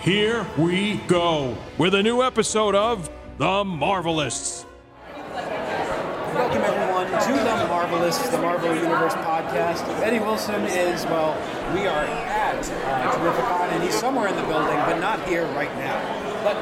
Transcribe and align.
Here 0.00 0.44
we 0.58 0.96
go 1.06 1.56
with 1.78 1.94
a 1.94 2.02
new 2.02 2.22
episode 2.22 2.74
of 2.74 3.08
The 3.38 3.62
Marvelists. 3.64 4.64
Welcome 5.14 6.62
everyone 6.62 7.06
to 7.06 7.32
the 7.32 7.66
Marvelists, 7.68 8.30
the 8.32 8.38
Marvel 8.38 8.74
Universe 8.74 9.14
podcast. 9.14 9.86
Eddie 10.02 10.18
Wilson 10.18 10.62
is 10.64 11.04
well, 11.06 11.34
we 11.74 11.86
are 11.86 12.04
at 12.04 12.58
uh, 12.58 13.12
Terrificon, 13.12 13.72
and 13.72 13.82
he's 13.84 13.94
somewhere 13.94 14.28
in 14.28 14.34
the 14.36 14.42
building, 14.42 14.76
but 14.86 14.98
not 14.98 15.22
here 15.28 15.46
right 15.54 15.72
now. 15.76 16.00
But 16.42 16.56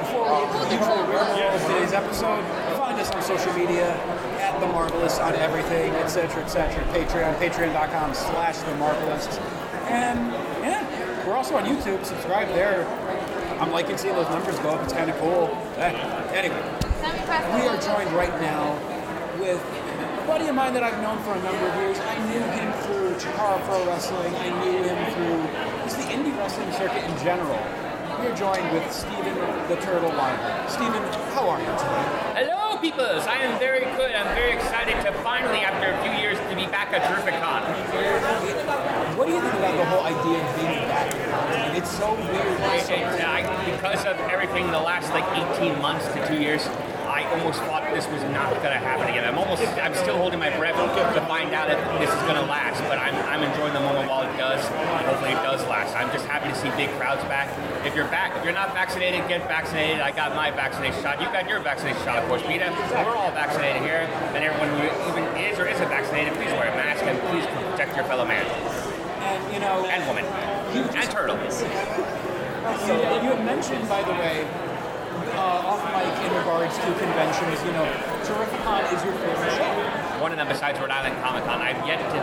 before 0.00 0.24
we 0.24 0.46
get 0.46 0.52
to 0.52 0.58
the 0.64 0.74
usual 0.74 0.96
rigmarole 1.04 1.54
of 1.54 1.60
today's 1.62 1.92
episode, 1.92 2.42
find 2.78 2.98
us 2.98 3.10
on 3.10 3.22
social 3.22 3.52
media 3.52 3.92
at 4.40 4.58
the 4.60 4.66
Marvelists 4.66 5.22
on 5.22 5.34
everything, 5.34 5.92
etc., 5.96 6.42
etc. 6.44 6.82
Patreon, 6.94 7.36
patreon.com 7.38 8.14
slash 8.14 8.56
the 8.58 8.72
Marvelists, 8.76 9.38
and 9.90 10.18
yeah, 10.64 10.86
we're 11.26 11.36
also 11.36 11.56
on 11.56 11.64
YouTube. 11.64 12.04
Subscribe 12.04 12.48
there. 12.48 12.86
I'm 13.60 13.70
liking 13.72 13.96
seeing 13.98 14.14
those 14.14 14.28
numbers 14.30 14.58
go 14.60 14.70
up. 14.70 14.82
It's 14.84 14.92
kind 14.92 15.10
of 15.10 15.16
cool. 15.18 15.48
Eh, 15.76 15.92
Anyway. 16.32 16.62
We 17.54 17.66
are 17.68 17.80
joined 17.80 18.12
right 18.12 18.32
now 18.40 18.76
with 19.38 19.60
a 19.60 20.26
buddy 20.26 20.48
of 20.48 20.54
mine 20.54 20.72
that 20.74 20.82
I've 20.82 21.00
known 21.02 21.18
for 21.24 21.32
a 21.32 21.42
number 21.42 21.66
of 21.68 21.74
years. 21.76 21.98
I 22.00 22.16
knew 22.28 22.40
him 22.40 22.72
through 22.84 23.14
Chikara 23.20 23.60
Pro 23.64 23.84
Wrestling. 23.86 24.34
I 24.36 24.48
knew 24.64 24.82
him 24.84 24.98
through 25.12 25.40
just 25.84 25.96
the 25.96 26.04
indie 26.12 26.36
wrestling 26.38 26.70
circuit 26.72 27.04
in 27.04 27.16
general. 27.24 27.58
We 28.20 28.26
are 28.28 28.36
joined 28.36 28.70
with 28.72 28.84
Steven 28.92 29.34
the 29.68 29.76
Turtle 29.80 30.10
Weiner. 30.12 30.68
Steven, 30.68 31.02
how 31.32 31.48
are 31.48 31.60
you 31.60 31.72
today? 31.80 32.06
Hello, 32.36 32.76
peoples! 32.80 33.24
I 33.26 33.38
am 33.40 33.58
very 33.58 33.80
good. 33.96 34.12
I'm 34.12 34.28
very 34.36 34.52
excited 34.52 35.00
to 35.04 35.12
finally, 35.24 35.60
after 35.60 35.88
a 35.88 35.96
few 36.04 36.12
years, 36.20 36.36
to 36.50 36.54
be 36.56 36.66
back 36.68 36.92
at 36.92 37.00
Terrificon. 37.08 37.64
What 39.20 39.28
do 39.28 39.34
you 39.36 39.40
think 39.44 39.52
about 39.52 39.76
the 39.76 39.84
whole 39.84 40.00
idea 40.00 40.40
of 40.40 40.56
being 40.56 40.80
back? 40.88 41.12
I 41.12 41.68
mean, 41.68 41.76
it's 41.76 41.92
so 41.92 42.08
weird. 42.16 42.56
It's 42.72 42.88
so 42.88 42.96
And 42.96 43.20
uh, 43.20 43.28
I, 43.28 43.44
because 43.68 44.08
of 44.08 44.16
everything 44.32 44.72
the 44.72 44.80
last 44.80 45.12
like 45.12 45.28
18 45.60 45.76
months 45.76 46.08
to 46.16 46.24
two 46.24 46.40
years, 46.40 46.64
I 47.04 47.28
almost 47.36 47.60
thought 47.68 47.84
this 47.92 48.08
was 48.08 48.24
not 48.32 48.48
going 48.64 48.72
to 48.72 48.80
happen 48.80 49.12
again. 49.12 49.28
I'm 49.28 49.36
almost, 49.36 49.60
I'm 49.76 49.92
still 49.92 50.16
holding 50.16 50.40
my 50.40 50.48
breath 50.56 50.72
to 50.72 51.20
find 51.28 51.52
out 51.52 51.68
if 51.68 51.76
this 52.00 52.08
is 52.08 52.22
going 52.24 52.40
to 52.40 52.48
last, 52.48 52.80
but 52.88 52.96
I'm, 52.96 53.12
I'm 53.28 53.44
enjoying 53.44 53.76
the 53.76 53.84
moment 53.84 54.08
while 54.08 54.24
it 54.24 54.32
does. 54.40 54.64
Hopefully 55.04 55.36
it 55.36 55.42
does 55.44 55.60
last. 55.68 55.92
I'm 55.92 56.08
just 56.16 56.24
happy 56.24 56.48
to 56.48 56.56
see 56.56 56.72
big 56.80 56.88
crowds 56.96 57.20
back. 57.28 57.52
If 57.84 57.92
you're 57.92 58.08
back, 58.08 58.32
if 58.40 58.42
you're 58.42 58.56
not 58.56 58.72
vaccinated, 58.72 59.28
get 59.28 59.44
vaccinated. 59.44 60.00
I 60.00 60.16
got 60.16 60.32
my 60.32 60.48
vaccination 60.48 60.96
shot. 61.04 61.20
You 61.20 61.28
got 61.28 61.44
your 61.44 61.60
vaccination 61.60 62.00
shot, 62.08 62.24
of 62.24 62.24
course, 62.24 62.40
Peter. 62.48 62.72
We're 63.04 63.20
all 63.20 63.36
vaccinated 63.36 63.84
here, 63.84 64.08
and 64.32 64.40
everyone 64.40 64.72
who 64.80 64.88
even 65.12 65.28
is 65.36 65.60
or 65.60 65.68
isn't 65.68 65.92
vaccinated, 65.92 66.32
please 66.40 66.56
wear 66.56 66.72
a 66.72 66.76
mask 66.80 67.04
and 67.04 67.20
please 67.28 67.44
protect 67.68 67.92
your 68.00 68.08
fellow 68.08 68.24
man 68.24 68.48
you 69.52 69.60
know, 69.60 69.84
and 69.86 70.06
woman 70.06 70.24
and 70.24 71.10
turtle. 71.10 71.36
You, 72.60 72.94
you 72.94 73.34
had 73.34 73.44
mentioned, 73.44 73.88
by 73.88 74.02
the 74.02 74.12
way, 74.12 74.46
uh, 75.34 75.70
off 75.70 75.82
mic 75.90 76.12
in 76.22 76.36
regards 76.36 76.76
to 76.76 76.86
conventions, 77.00 77.58
you 77.64 77.72
know, 77.72 77.88
Terrificon 78.22 78.84
is 78.94 79.02
your 79.04 79.14
favorite 79.14 79.52
show. 79.56 80.20
One 80.20 80.30
of 80.30 80.36
them, 80.36 80.48
besides 80.48 80.78
Rhode 80.78 80.90
Island 80.90 81.16
Comic 81.22 81.44
Con, 81.44 81.62
I've 81.62 81.80
yet 81.86 81.98
to 81.98 82.20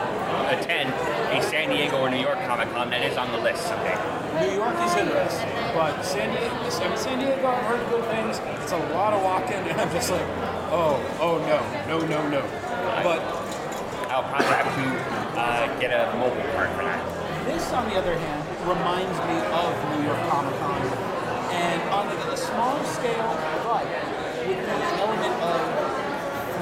attend 0.55 0.93
a 1.33 1.41
San 1.41 1.69
Diego 1.69 1.99
or 1.99 2.09
New 2.09 2.21
York 2.21 2.39
Comic 2.45 2.69
Con 2.71 2.89
that 2.91 3.01
is 3.01 3.17
on 3.17 3.31
the 3.31 3.39
list 3.39 3.65
someday. 3.65 3.97
New 4.39 4.53
York 4.55 4.77
is 4.85 4.93
in 4.93 5.07
interesting, 5.07 5.49
but 5.73 6.01
San 6.03 6.29
Diego, 6.29 6.95
San 6.95 7.19
Diego, 7.19 7.47
I've 7.47 7.65
heard 7.65 7.89
good 7.89 8.05
things. 8.05 8.39
It's 8.61 8.71
a 8.71 8.77
lot 8.93 9.13
of 9.13 9.23
walking, 9.23 9.53
and 9.69 9.81
I'm 9.81 9.91
just 9.91 10.11
like, 10.11 10.27
oh, 10.69 11.01
oh 11.19 11.41
no, 11.49 11.59
no, 11.89 12.05
no, 12.05 12.29
no. 12.29 12.41
But 13.03 13.19
I'll 14.17 14.23
probably 14.23 14.47
have 14.47 14.73
to 14.73 15.39
uh, 15.39 15.79
get 15.79 15.93
a 15.93 16.09
mobile 16.17 16.41
card 16.57 16.73
for 16.73 16.81
that. 16.81 17.45
this, 17.45 17.71
on 17.71 17.87
the 17.87 17.93
other 18.01 18.17
hand, 18.17 18.41
reminds 18.65 19.13
me 19.29 19.37
of 19.53 19.69
New 19.93 20.09
York 20.09 20.17
Comic 20.33 20.57
Con, 20.57 20.81
and 21.53 21.81
on 21.93 22.09
a 22.09 22.35
small 22.35 22.83
scale, 22.97 23.37
but 23.61 23.85
with 24.41 24.57
the 24.57 24.73
element 25.05 25.37
of 25.45 25.86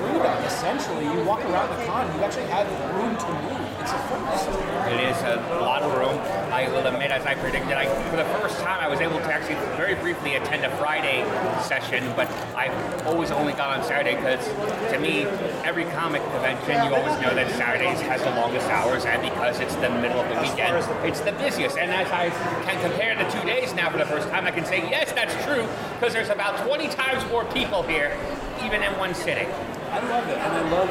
freedom, 0.05 0.43
essentially. 0.43 1.05
You 1.05 1.23
walk 1.23 1.43
around 1.45 1.69
the 1.77 1.85
con, 1.85 2.05
you 2.17 2.23
actually 2.23 2.47
have 2.47 2.67
room 2.95 3.15
to 3.17 3.27
move. 3.43 3.65
It's 3.81 3.91
a 3.91 3.99
first. 4.09 4.49
It 4.89 4.99
is 4.99 5.17
a 5.21 5.59
lot 5.61 5.83
of 5.83 5.93
room. 5.97 6.17
I 6.51 6.67
will 6.69 6.85
admit, 6.87 7.11
as 7.11 7.25
I 7.25 7.35
predicted, 7.35 7.73
I, 7.73 7.85
for 8.09 8.15
the 8.15 8.25
first 8.39 8.59
time 8.61 8.79
I 8.79 8.87
was 8.87 8.99
able 8.99 9.17
to 9.17 9.33
actually 9.33 9.55
very 9.77 9.95
briefly 9.95 10.35
attend 10.35 10.65
a 10.65 10.75
Friday 10.77 11.23
session, 11.61 12.11
but 12.15 12.27
I've 12.55 12.73
always 13.05 13.31
only 13.31 13.53
gone 13.53 13.79
on 13.79 13.85
Saturday 13.85 14.15
because 14.15 14.45
to 14.91 14.99
me, 14.99 15.23
every 15.63 15.85
comic 15.85 16.21
convention, 16.31 16.83
you 16.85 16.95
always 16.95 17.19
know 17.21 17.35
that 17.35 17.51
Saturdays 17.51 18.01
has 18.01 18.21
the 18.23 18.31
longest 18.31 18.67
hours, 18.69 19.05
and 19.05 19.21
because 19.21 19.59
it's 19.59 19.75
the 19.75 19.89
middle 19.89 20.19
of 20.19 20.29
the 20.29 20.41
weekend, 20.41 20.77
it's 21.05 21.19
the 21.21 21.33
busiest. 21.33 21.77
And 21.77 21.91
as 21.91 22.09
I 22.11 22.29
can 22.63 22.81
compare 22.81 23.15
the 23.15 23.29
two 23.29 23.45
days 23.45 23.73
now 23.73 23.91
for 23.91 23.97
the 23.97 24.05
first 24.05 24.29
time, 24.29 24.45
I 24.45 24.51
can 24.51 24.65
say, 24.65 24.79
yes, 24.89 25.11
that's 25.11 25.33
true, 25.45 25.67
because 25.93 26.13
there's 26.13 26.29
about 26.29 26.65
20 26.65 26.87
times 26.89 27.29
more 27.29 27.45
people 27.45 27.83
here, 27.83 28.17
even 28.63 28.81
in 28.81 28.97
one 28.97 29.13
sitting. 29.13 29.47
I 29.95 29.99
love 30.09 30.27
it, 30.27 30.37
and 30.37 30.51
I 30.51 30.69
love, 30.75 30.89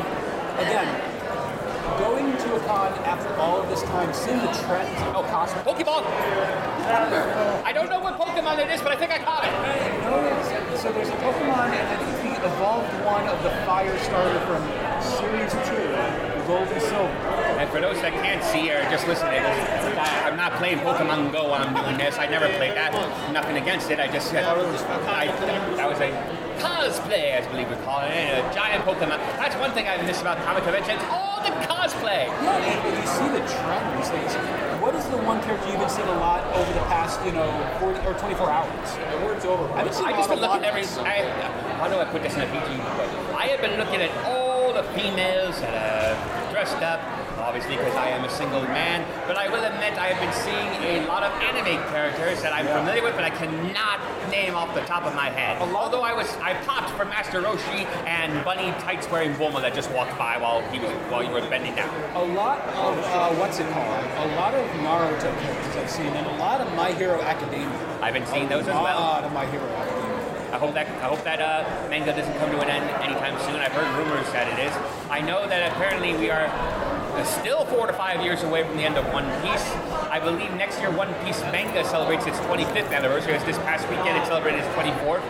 again, 0.64 0.88
going 2.00 2.32
to 2.32 2.56
a 2.56 2.60
con 2.60 2.88
after 3.04 3.28
all 3.36 3.60
of 3.60 3.68
this 3.68 3.82
time, 3.82 4.10
seeing 4.14 4.38
the 4.38 4.48
trends. 4.64 4.96
Oh, 5.12 5.20
Cosmo. 5.28 5.60
Pokeball! 5.60 6.04
I 7.68 7.72
don't 7.74 7.90
know 7.90 8.00
what 8.00 8.18
Pokemon 8.18 8.64
it 8.64 8.70
is, 8.70 8.80
but 8.80 8.92
I 8.92 8.96
think 8.96 9.12
I 9.12 9.18
caught 9.18 9.44
it. 9.44 9.52
No, 10.08 10.76
so 10.76 10.90
there's 10.92 11.08
a 11.08 11.20
Pokemon, 11.20 11.68
and 11.68 11.84
I 11.84 11.96
think 12.16 12.40
the 12.40 12.46
evolved 12.46 12.88
one 13.04 13.28
of 13.28 13.42
the 13.42 13.50
Fire 13.68 13.92
Starter 13.98 14.40
from 14.48 14.64
Series 15.04 15.52
2, 15.52 16.48
Gold 16.48 16.68
and 16.72 16.80
Silver. 16.80 17.12
And 17.60 17.68
for 17.68 17.82
those 17.82 18.00
that 18.00 18.12
can't 18.24 18.42
see 18.42 18.70
or 18.72 18.80
just 18.88 19.06
listen 19.06 19.26
to 19.28 19.36
this, 19.36 19.98
I- 19.98 20.28
I'm 20.30 20.36
not 20.36 20.54
playing 20.54 20.78
Pokemon 20.78 21.30
Go 21.30 21.50
while 21.50 21.60
I'm 21.60 21.74
doing 21.74 21.98
this. 21.98 22.18
I 22.18 22.26
never 22.26 22.48
played 22.56 22.72
that. 22.72 22.92
Nothing 23.32 23.58
against 23.58 23.90
it. 23.90 24.00
I 24.00 24.08
just 24.08 24.30
said 24.30 24.44
I, 24.44 25.26
that 25.76 25.88
was 25.88 26.00
a 26.00 26.43
cosplay, 26.64 27.36
I 27.36 27.44
believe 27.52 27.68
we 27.68 27.76
call 27.84 28.00
it, 28.00 28.10
a 28.10 28.40
giant 28.54 28.84
Pokemon. 28.84 29.20
That's 29.36 29.56
one 29.56 29.72
thing 29.72 29.86
I 29.86 30.00
miss 30.02 30.20
about 30.20 30.38
comic 30.44 30.64
conventions. 30.64 31.00
All 31.12 31.40
the 31.44 31.52
cosplay. 31.68 32.24
Yeah, 32.40 32.56
and 32.56 32.80
when 32.84 32.94
you 32.96 33.06
see 33.06 33.28
the 33.28 33.44
trends, 33.44 34.08
things. 34.08 34.32
What 34.80 34.94
is 34.94 35.04
the 35.08 35.18
one 35.18 35.40
character 35.42 35.68
you've 35.68 35.80
been 35.80 35.88
seeing 35.88 36.08
a 36.08 36.18
lot 36.20 36.44
over 36.56 36.72
the 36.72 36.84
past, 36.88 37.20
you 37.24 37.32
know, 37.32 37.48
40 37.80 38.06
or 38.06 38.14
24 38.14 38.50
hours? 38.50 38.88
It's 39.36 39.44
over. 39.44 39.64
I've 39.74 39.84
been 39.84 39.92
seeing 39.92 40.08
I 40.08 40.12
just 40.12 40.28
been 40.28 40.40
looking 40.40 40.64
at 40.64 40.72
every. 40.72 40.84
I, 41.04 41.28
how 41.80 41.88
do 41.88 41.96
I 41.96 42.04
put 42.04 42.22
this 42.22 42.34
in 42.34 42.40
a 42.40 42.46
PG? 42.46 42.80
I 43.36 43.48
have 43.52 43.60
been 43.60 43.78
looking 43.78 44.00
at 44.00 44.12
all 44.24 44.72
the 44.72 44.84
females 44.96 45.60
that 45.60 45.74
are 45.76 46.52
dressed 46.52 46.80
up, 46.80 47.00
obviously 47.38 47.76
because 47.76 47.94
I 47.94 48.08
am 48.08 48.24
a 48.24 48.30
single 48.30 48.62
man. 48.62 49.04
But 49.26 49.36
I 49.36 49.48
will 49.48 49.64
admit 49.64 49.94
I 49.98 50.08
have 50.08 50.20
been 50.20 50.32
seeing 50.32 51.02
a 51.02 51.06
lot 51.06 51.22
of 51.22 51.32
anime 51.42 51.80
characters 51.90 52.42
that 52.42 52.52
I'm 52.52 52.66
familiar 52.66 53.02
with, 53.02 53.14
but 53.14 53.24
I 53.24 53.30
cannot 53.30 54.00
name 54.30 54.54
off 54.54 54.74
the 54.74 54.82
top 54.82 55.04
of 55.04 55.14
my 55.14 55.30
head. 55.30 55.60
Although 55.60 56.02
I 56.02 56.12
was, 56.12 56.28
I 56.38 56.54
popped 56.64 56.90
for 56.90 57.04
Master 57.04 57.42
Roshi 57.42 57.86
and 58.06 58.44
Bunny 58.44 58.70
tights 58.82 59.10
wearing 59.10 59.32
Bulma 59.34 59.60
that 59.62 59.74
just 59.74 59.90
walked 59.92 60.16
by 60.18 60.38
while 60.38 60.60
he 60.70 60.78
was 60.78 60.90
while 61.10 61.22
you 61.22 61.30
were 61.30 61.40
bending 61.48 61.74
down. 61.74 61.92
A 62.14 62.24
lot 62.24 62.60
of, 62.60 62.98
uh, 62.98 63.34
what's 63.34 63.58
it 63.58 63.68
called? 63.70 63.86
A 63.86 64.36
lot 64.36 64.54
of 64.54 64.66
Naruto 64.80 65.30
characters 65.40 65.76
I've 65.76 65.90
seen, 65.90 66.06
and 66.06 66.26
a 66.26 66.36
lot 66.38 66.60
of 66.60 66.72
My 66.74 66.92
Hero 66.92 67.20
Academia. 67.20 67.98
I've 68.00 68.14
been 68.14 68.26
seeing 68.26 68.48
those 68.48 68.62
as 68.62 68.74
well. 68.74 68.98
A 68.98 69.00
lot 69.00 69.24
of 69.24 69.32
My 69.32 69.46
Hero 69.46 69.64
Academia. 69.64 70.14
I 70.54 70.58
hope 70.58 70.74
that 70.74 70.86
I 70.86 71.08
hope 71.08 71.24
that 71.24 71.40
uh, 71.42 71.88
manga 71.90 72.14
doesn't 72.14 72.38
come 72.38 72.50
to 72.50 72.60
an 72.60 72.70
end 72.70 72.88
anytime 73.02 73.38
soon. 73.40 73.56
I've 73.56 73.72
heard 73.72 73.90
rumors 73.98 74.30
that 74.32 74.46
it 74.46 74.62
is. 74.62 74.72
I 75.10 75.20
know 75.20 75.48
that 75.48 75.72
apparently 75.72 76.14
we 76.16 76.30
are 76.30 76.46
uh, 77.14 77.24
still 77.24 77.64
four 77.66 77.86
to 77.86 77.92
five 77.92 78.22
years 78.22 78.42
away 78.42 78.64
from 78.64 78.76
the 78.76 78.84
end 78.84 78.96
of 78.96 79.04
One 79.12 79.24
Piece. 79.42 79.64
I 80.10 80.20
believe 80.20 80.52
next 80.54 80.80
year 80.80 80.90
One 80.90 81.12
Piece 81.24 81.40
manga 81.52 81.84
celebrates 81.84 82.26
its 82.26 82.38
25th 82.40 82.90
anniversary. 82.90 83.34
As 83.34 83.44
this 83.44 83.58
past 83.58 83.88
weekend 83.88 84.18
it 84.18 84.26
celebrated 84.26 84.60
its 84.64 84.68
24th, 84.74 85.22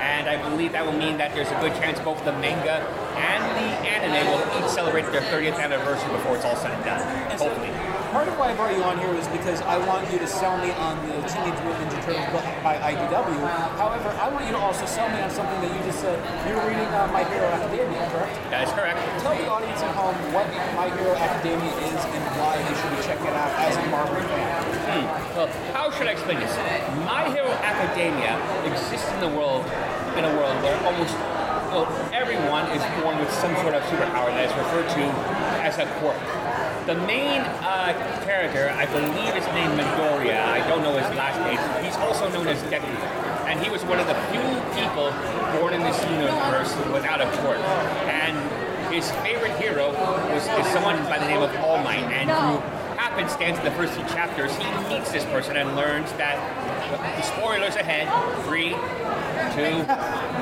and 0.00 0.28
I 0.28 0.36
believe 0.50 0.72
that 0.72 0.84
will 0.84 0.98
mean 0.98 1.16
that 1.18 1.34
there's 1.34 1.50
a 1.50 1.60
good 1.60 1.74
chance 1.74 1.98
both 2.00 2.24
the 2.24 2.32
manga 2.32 2.82
and 3.16 3.42
the 3.58 3.88
anime 3.88 4.26
will 4.30 4.42
each 4.58 4.70
celebrate 4.70 5.10
their 5.12 5.22
30th 5.22 5.58
anniversary 5.58 6.10
before 6.12 6.36
it's 6.36 6.44
all 6.44 6.56
said 6.56 6.72
and 6.72 6.84
done. 6.84 7.38
Hopefully. 7.38 7.91
Part 8.12 8.28
of 8.28 8.36
why 8.36 8.52
I 8.52 8.54
brought 8.54 8.76
you 8.76 8.84
on 8.84 9.00
here 9.00 9.08
was 9.08 9.24
because 9.32 9.64
I 9.64 9.80
want 9.88 10.04
you 10.12 10.20
to 10.20 10.28
sell 10.28 10.60
me 10.60 10.68
on 10.76 11.00
the 11.08 11.16
Teenage 11.24 11.56
Mutant 11.64 11.88
Ninja 11.88 12.04
Turtles 12.04 12.28
book 12.28 12.44
by 12.60 12.76
IDW. 12.76 13.40
However, 13.80 14.12
I 14.20 14.28
want 14.28 14.44
you 14.44 14.52
to 14.52 14.60
also 14.60 14.84
sell 14.84 15.08
me 15.08 15.16
on 15.24 15.32
something 15.32 15.56
that 15.64 15.72
you 15.72 15.80
just 15.88 16.04
said. 16.04 16.20
You're 16.44 16.60
reading 16.68 16.84
uh, 16.92 17.08
My 17.08 17.24
Hero 17.24 17.48
Academia, 17.48 18.04
correct? 18.12 18.36
That 18.52 18.68
is 18.68 18.72
correct. 18.76 19.00
Tell 19.24 19.32
the 19.32 19.48
audience 19.48 19.80
at 19.80 19.96
home 19.96 20.12
what 20.36 20.44
My 20.76 20.92
Hero 20.92 21.16
Academia 21.16 21.72
is 21.88 22.00
and 22.04 22.22
why 22.36 22.60
they 22.60 22.76
should 22.76 22.92
be 22.92 23.00
checking 23.00 23.32
it 23.32 23.32
out 23.32 23.48
as 23.64 23.80
a 23.80 23.84
Marvel 23.88 24.20
fan. 24.28 24.60
Well, 25.32 25.48
how 25.72 25.88
should 25.96 26.04
I 26.04 26.12
explain 26.12 26.36
this? 26.36 26.52
My 27.08 27.32
Hero 27.32 27.48
Academia 27.64 28.36
exists 28.68 29.08
in 29.08 29.24
the 29.24 29.32
world, 29.32 29.64
in 30.20 30.28
a 30.28 30.32
world 30.36 30.52
where 30.60 30.76
almost 30.84 31.16
well, 31.72 31.88
everyone 32.12 32.68
is 32.76 32.84
born 33.00 33.16
with 33.16 33.32
some 33.32 33.56
sort 33.64 33.72
of 33.72 33.80
superpower 33.88 34.28
that 34.36 34.44
is 34.44 34.52
referred 34.52 34.84
to 35.00 35.04
as 35.64 35.80
a 35.80 35.88
quirk. 35.96 36.20
The 36.86 36.94
main 37.06 37.40
uh, 37.40 37.94
character, 38.24 38.68
I 38.70 38.86
believe 38.86 39.36
is 39.36 39.46
named 39.54 39.78
Midoriya. 39.78 40.42
I 40.42 40.66
don't 40.68 40.82
know 40.82 40.98
his 40.98 41.16
last 41.16 41.38
name. 41.46 41.84
He's 41.84 41.96
also 41.96 42.28
known 42.30 42.48
as 42.48 42.60
Deku. 42.64 42.90
And 43.46 43.60
he 43.62 43.70
was 43.70 43.84
one 43.84 44.00
of 44.00 44.08
the 44.08 44.14
few 44.34 44.42
people 44.74 45.14
born 45.54 45.74
in 45.74 45.80
this 45.82 46.02
universe 46.10 46.74
without 46.92 47.20
a 47.20 47.30
quirk. 47.38 47.62
And 48.10 48.34
his 48.92 49.10
favorite 49.22 49.56
hero 49.60 49.92
was 50.34 50.42
is 50.42 50.66
someone 50.72 50.96
by 51.04 51.18
the 51.20 51.28
name 51.28 51.42
of 51.42 51.54
All 51.62 51.78
Might. 51.78 52.02
And 52.10 52.26
through 52.26 52.58
happenstance 52.98 53.58
in 53.58 53.64
the 53.64 53.70
first 53.72 53.92
few 53.94 54.04
chapters, 54.06 54.56
he 54.56 54.64
meets 54.88 55.12
this 55.12 55.24
person 55.26 55.56
and 55.56 55.76
learns 55.76 56.10
that 56.14 56.34
spoilers 57.24 57.76
ahead, 57.76 58.10
three, 58.44 58.70
two, 59.54 59.86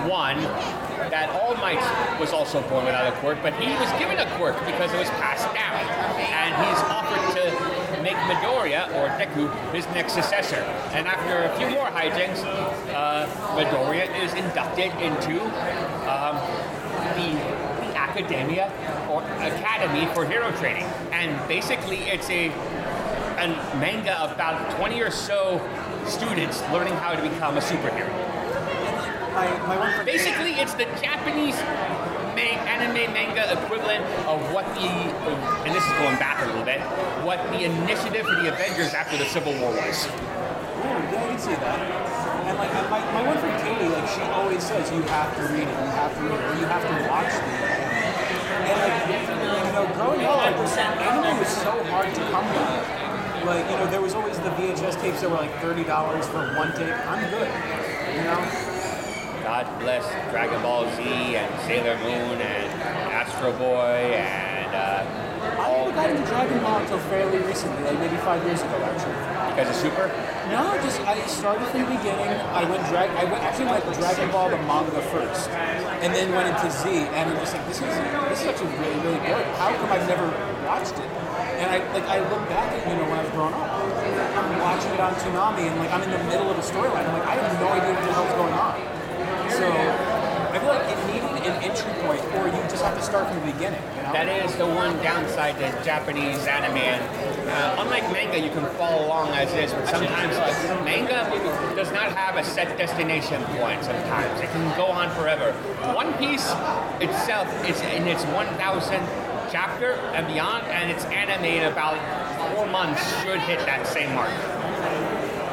one, 0.09 0.39
that 1.11 1.29
All 1.31 1.55
Might 1.57 1.83
was 2.19 2.33
also 2.33 2.61
born 2.69 2.85
without 2.85 3.13
a 3.13 3.17
quirk, 3.19 3.39
but 3.43 3.53
he 3.55 3.71
was 3.77 3.91
given 3.99 4.19
a 4.19 4.27
quirk 4.37 4.59
because 4.67 4.93
it 4.93 4.99
was 4.99 5.11
passed 5.21 5.53
down. 5.55 5.83
And 6.19 6.51
he's 6.65 6.83
offered 6.87 7.25
to 7.37 8.03
make 8.03 8.17
Midoriya, 8.31 8.89
or 8.95 9.09
Deku, 9.19 9.51
his 9.73 9.87
next 9.89 10.15
successor. 10.15 10.63
And 10.93 11.07
after 11.07 11.45
a 11.45 11.57
few 11.59 11.69
more 11.71 11.87
hijinks, 11.87 12.45
uh, 12.95 13.27
Midoriya 13.57 14.09
is 14.23 14.33
inducted 14.35 14.93
into 15.03 15.43
um, 16.09 16.37
the, 17.17 17.71
Academia, 18.11 18.73
or 19.09 19.23
Academy 19.23 20.13
for 20.15 20.25
Hero 20.25 20.51
Training. 20.53 20.85
And 21.13 21.37
basically, 21.47 21.99
it's 21.99 22.29
a, 22.29 22.49
a 22.49 23.47
manga 23.79 24.33
about 24.33 24.77
20 24.77 25.01
or 25.01 25.11
so 25.11 25.61
students 26.07 26.61
learning 26.73 26.95
how 26.95 27.15
to 27.15 27.23
become 27.23 27.57
a 27.57 27.61
superhero. 27.61 28.30
My, 29.41 29.49
my 29.67 29.79
one 29.79 29.93
for 29.97 30.05
Basically, 30.05 30.53
it's 30.61 30.75
the 30.75 30.85
Japanese 31.01 31.57
anime 32.81 33.13
manga 33.13 33.45
equivalent 33.53 34.05
of 34.25 34.41
what 34.53 34.65
the, 34.77 34.89
and 35.65 35.73
this 35.75 35.85
is 35.85 35.93
going 36.01 36.17
back 36.17 36.45
a 36.45 36.47
little 36.49 36.65
bit, 36.65 36.81
what 37.25 37.41
the 37.53 37.65
initiative 37.65 38.25
for 38.25 38.37
the 38.37 38.53
Avengers 38.53 38.93
after 38.93 39.17
the 39.17 39.25
Civil 39.25 39.53
War 39.61 39.73
was. 39.73 40.09
Ooh, 40.09 40.89
yeah, 41.13 41.25
I 41.25 41.29
can 41.29 41.39
see 41.39 41.57
that. 41.57 41.77
And 42.49 42.57
like 42.59 42.73
uh, 42.73 42.89
my, 42.89 43.01
my 43.13 43.23
one 43.25 43.39
friend 43.39 43.57
Katie, 43.65 43.89
like 43.89 44.09
she 44.09 44.21
always 44.33 44.63
says, 44.65 44.91
you 44.93 45.01
have 45.09 45.33
to 45.37 45.43
read 45.53 45.69
it, 45.69 45.77
you 45.77 45.93
have 45.97 46.13
to 46.17 46.21
read 46.21 46.37
it, 46.37 46.41
or 46.41 46.55
you 46.57 46.67
have 46.69 46.85
to 46.85 46.95
watch 47.09 47.33
the 47.33 47.49
And 48.65 48.77
like 48.81 48.97
you 49.09 49.73
know, 49.73 49.87
growing 49.97 50.25
up, 50.25 50.37
like 50.37 50.57
this 50.57 50.77
anime 50.77 51.39
was 51.39 51.49
so 51.49 51.73
hard 51.89 52.13
to 52.13 52.23
come 52.29 52.45
by. 52.53 53.45
Like 53.45 53.65
you 53.71 53.77
know, 53.77 53.87
there 53.89 54.03
was 54.03 54.15
always 54.15 54.37
the 54.41 54.53
VHS 54.57 55.01
tapes 55.01 55.21
that 55.21 55.31
were 55.31 55.37
like 55.37 55.55
thirty 55.61 55.85
dollars 55.85 56.27
for 56.29 56.45
one 56.57 56.73
tape. 56.73 56.93
I'm 57.09 57.29
good. 57.31 57.90
God 59.61 59.81
bless 59.81 60.09
Dragon 60.33 60.57
Ball 60.63 60.89
Z 60.97 61.05
and 61.05 61.53
Sailor 61.69 61.93
Moon 62.01 62.41
and 62.41 62.69
Astro 63.13 63.53
Boy 63.61 64.17
and 64.17 64.73
uh, 64.73 65.05
I 65.05 65.85
never 65.85 65.93
got 65.93 66.09
into 66.09 66.25
Dragon 66.25 66.65
Ball 66.65 66.81
until 66.81 66.97
fairly 67.13 67.45
recently, 67.45 67.85
like 67.85 68.01
maybe 68.01 68.17
five 68.25 68.41
years 68.49 68.65
ago, 68.65 68.81
actually. 68.81 69.13
because 69.53 69.69
of 69.69 69.77
Super. 69.77 70.09
No, 70.49 70.65
just 70.81 70.97
I 71.05 71.21
started 71.29 71.69
from 71.69 71.85
the 71.85 71.93
beginning. 71.93 72.41
I 72.57 72.65
went 72.65 72.89
drag. 72.89 73.13
I 73.21 73.29
went 73.29 73.45
actually 73.45 73.69
went 73.69 73.85
Dragon 73.85 74.33
Ball 74.33 74.49
the 74.49 74.57
manga 74.65 75.03
first, 75.13 75.53
and 75.53 76.09
then 76.09 76.33
went 76.33 76.49
into 76.49 76.73
Z. 76.73 76.89
And 77.13 77.29
I'm 77.29 77.37
just 77.37 77.53
like, 77.53 77.69
this 77.69 77.85
is 77.85 77.93
this 78.33 78.41
is 78.41 78.47
actually 78.49 78.73
really 78.81 78.97
really 79.05 79.21
good. 79.29 79.45
How 79.61 79.77
come 79.77 79.93
I've 79.93 80.09
never 80.09 80.25
watched 80.65 80.97
it? 80.97 81.11
And 81.61 81.69
I 81.69 81.85
like 81.93 82.09
I 82.09 82.25
look 82.33 82.49
back 82.49 82.73
at 82.73 82.81
you 82.89 82.97
know 82.97 83.05
when 83.05 83.21
I 83.21 83.29
was 83.29 83.33
growing 83.37 83.53
up, 83.53 83.77
I'm 83.77 84.57
watching 84.57 84.93
it 84.97 85.01
on 85.05 85.13
Toonami, 85.21 85.69
and 85.69 85.77
like 85.77 85.93
I'm 85.93 86.01
in 86.01 86.17
the 86.17 86.25
middle 86.33 86.49
of 86.49 86.57
a 86.57 86.65
storyline. 86.65 87.05
I'm 87.05 87.13
like 87.13 87.29
I 87.29 87.37
have 87.37 87.61
no 87.61 87.69
idea 87.77 87.93
what 87.93 88.09
the 88.09 88.13
hell's 88.17 88.33
going 88.41 88.57
on. 88.57 89.00
So 89.61 89.67
I 89.69 90.59
feel 90.59 90.69
like 90.69 90.89
it 90.89 90.99
needed 91.13 91.47
an 91.47 91.63
entry 91.63 91.93
point, 92.01 92.25
or 92.35 92.49
you 92.49 92.63
just 92.73 92.83
have 92.83 92.97
to 92.97 93.03
start 93.03 93.29
from 93.29 93.41
the 93.41 93.53
beginning. 93.53 93.83
You 93.97 94.03
know? 94.03 94.13
That 94.17 94.27
is 94.27 94.57
the 94.57 94.65
one 94.65 94.97
downside 95.03 95.59
to 95.59 95.85
Japanese 95.85 96.47
anime. 96.47 96.97
Uh, 97.47 97.77
unlike 97.79 98.11
manga, 98.11 98.41
you 98.41 98.49
can 98.49 98.65
follow 98.77 99.05
along 99.05 99.29
as 99.35 99.53
is, 99.53 99.73
but 99.75 99.87
sometimes 99.87 100.35
manga 100.85 101.29
does 101.77 101.93
not 101.93 102.13
have 102.13 102.37
a 102.37 102.45
set 102.45 102.79
destination 102.79 103.43
point. 103.61 103.85
Sometimes 103.85 104.41
it 104.41 104.49
can 104.49 104.77
go 104.79 104.87
on 104.87 105.11
forever. 105.11 105.53
One 105.95 106.15
Piece 106.15 106.49
itself 107.05 107.47
is 107.69 107.79
in 107.83 108.09
its 108.09 108.25
1,000 108.25 108.57
chapter 109.53 109.93
and 110.17 110.27
beyond, 110.27 110.65
and 110.69 110.91
it's 110.91 111.05
anime 111.07 111.45
in 111.45 111.71
about 111.71 112.01
four 112.55 112.67
months 112.67 113.03
should 113.23 113.41
hit 113.41 113.59
that 113.67 113.87
same 113.87 114.15
mark. 114.15 114.60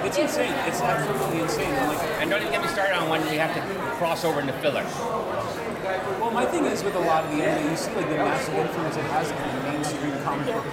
It's 0.08 0.18
insane. 0.18 0.56
It's 0.64 0.80
absolutely 0.80 1.42
insane. 1.42 1.68
And, 1.68 1.88
like 1.92 2.00
And 2.24 2.30
don't 2.32 2.40
even 2.40 2.54
get 2.54 2.62
me 2.62 2.70
started 2.70 2.96
on 2.96 3.10
when 3.10 3.20
we 3.28 3.36
have 3.44 3.52
to 3.60 3.62
cross 4.00 4.24
over 4.24 4.40
into 4.40 4.54
filler. 4.64 4.88
Well, 6.24 6.32
my 6.32 6.46
thing 6.46 6.64
is 6.64 6.82
with 6.82 6.96
a 6.96 7.04
lot 7.04 7.26
of 7.26 7.36
the 7.36 7.44
anime, 7.44 7.72
you 7.72 7.76
see 7.76 7.92
like 7.92 8.08
the 8.08 8.16
massive 8.16 8.56
influence 8.56 8.96
it 8.96 9.04
has 9.12 9.28
on 9.36 9.52
the 9.52 9.64
mainstream 9.68 10.16
comic 10.24 10.48
book 10.48 10.64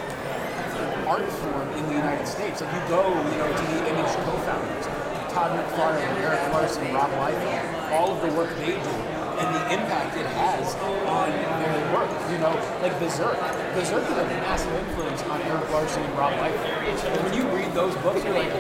art 1.11 1.27
form 1.27 1.69
in 1.75 1.83
the 1.91 1.99
United 1.99 2.31
States. 2.31 2.63
Like 2.63 2.71
you 2.79 2.83
go, 2.87 3.11
you 3.11 3.39
know, 3.43 3.51
to 3.51 3.65
the 3.75 3.81
Image 3.91 4.15
co-founders, 4.23 4.87
Todd 5.35 5.51
McFarlane, 5.51 6.15
Erik 6.23 6.55
Larsen, 6.55 6.95
Rob 6.95 7.11
Liefeld, 7.19 7.91
all 7.91 8.15
of 8.15 8.23
the 8.23 8.31
work 8.39 8.55
they 8.63 8.79
do, 8.79 8.95
and 9.35 9.49
the 9.51 9.63
impact 9.75 10.17
it 10.17 10.31
has 10.39 10.79
on 11.11 11.35
their 11.35 11.75
work. 11.91 12.11
You 12.31 12.39
know, 12.39 12.55
like 12.87 12.95
Berserk. 13.03 13.35
Berserk 13.75 14.07
is 14.07 14.17
a 14.17 14.27
massive 14.47 14.73
influence 14.79 15.23
on 15.25 15.43
Erik 15.43 15.69
Larsen 15.75 16.05
and 16.05 16.15
Rob 16.15 16.33
Liefeld. 16.39 17.03
And 17.03 17.23
when 17.27 17.35
you 17.35 17.43
read 17.51 17.75
those 17.75 17.97
books, 17.97 18.23
you're 18.23 18.33
like, 18.33 18.55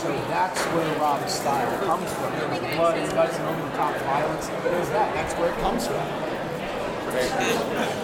so 0.00 0.08
that's 0.32 0.58
where 0.72 0.98
Rob's 0.98 1.30
style 1.30 1.84
comes 1.84 2.10
from. 2.14 2.32
Blood 2.74 2.96
and 2.96 3.12
guts 3.12 3.36
and 3.36 3.46
over 3.48 3.60
the 3.68 3.76
top 3.76 3.94
violence. 4.08 4.46
There's 4.48 4.88
that. 4.90 5.12
That's 5.14 5.34
where 5.34 5.52
it 5.52 5.58
comes 5.60 5.86
from. 5.86 6.00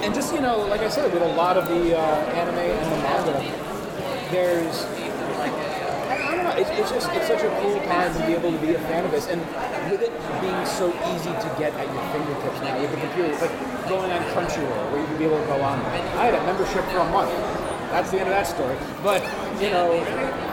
And 0.04 0.14
just 0.14 0.34
you 0.34 0.40
know, 0.40 0.58
like 0.58 0.82
I 0.82 0.88
said, 0.90 1.12
with 1.12 1.22
a 1.22 1.34
lot 1.36 1.56
of 1.56 1.68
the 1.68 1.96
uh, 1.96 2.00
anime 2.36 2.58
and 2.58 2.92
the 2.92 2.98
manga, 3.00 4.30
there's 4.30 4.84
I 4.84 6.34
don't 6.34 6.44
know. 6.44 6.56
It's, 6.58 6.70
it's 6.70 6.90
just 6.90 7.08
it's 7.12 7.28
such 7.28 7.42
a 7.42 7.48
cool 7.62 7.80
time 7.86 8.12
to 8.12 8.26
be 8.26 8.34
able 8.34 8.52
to 8.52 8.58
be 8.58 8.74
a 8.74 8.80
fan 8.92 9.04
of 9.06 9.10
this, 9.10 9.28
and 9.28 9.40
with 9.90 10.02
it 10.02 10.12
being 10.42 10.66
so 10.66 10.92
easy 11.14 11.32
to 11.32 11.48
get 11.56 11.72
at 11.80 11.86
your 11.88 12.04
fingertips 12.12 12.60
now 12.60 12.78
with 12.78 12.90
the 12.90 13.00
computer, 13.00 13.30
it's 13.32 13.40
like 13.40 13.88
going 13.88 14.10
on 14.12 14.20
Crunchyroll 14.34 14.92
where 14.92 15.00
you 15.00 15.06
can 15.06 15.16
be 15.16 15.24
able 15.24 15.40
to 15.40 15.46
go 15.46 15.62
on. 15.62 15.80
I 16.20 16.26
had 16.26 16.34
a 16.34 16.44
membership 16.44 16.84
for 16.92 16.98
a 16.98 17.10
month. 17.10 17.55
That's 17.90 18.10
the 18.10 18.18
end 18.18 18.28
of 18.28 18.34
that 18.34 18.46
story. 18.46 18.76
But 19.02 19.22
you 19.62 19.70
know, 19.70 19.92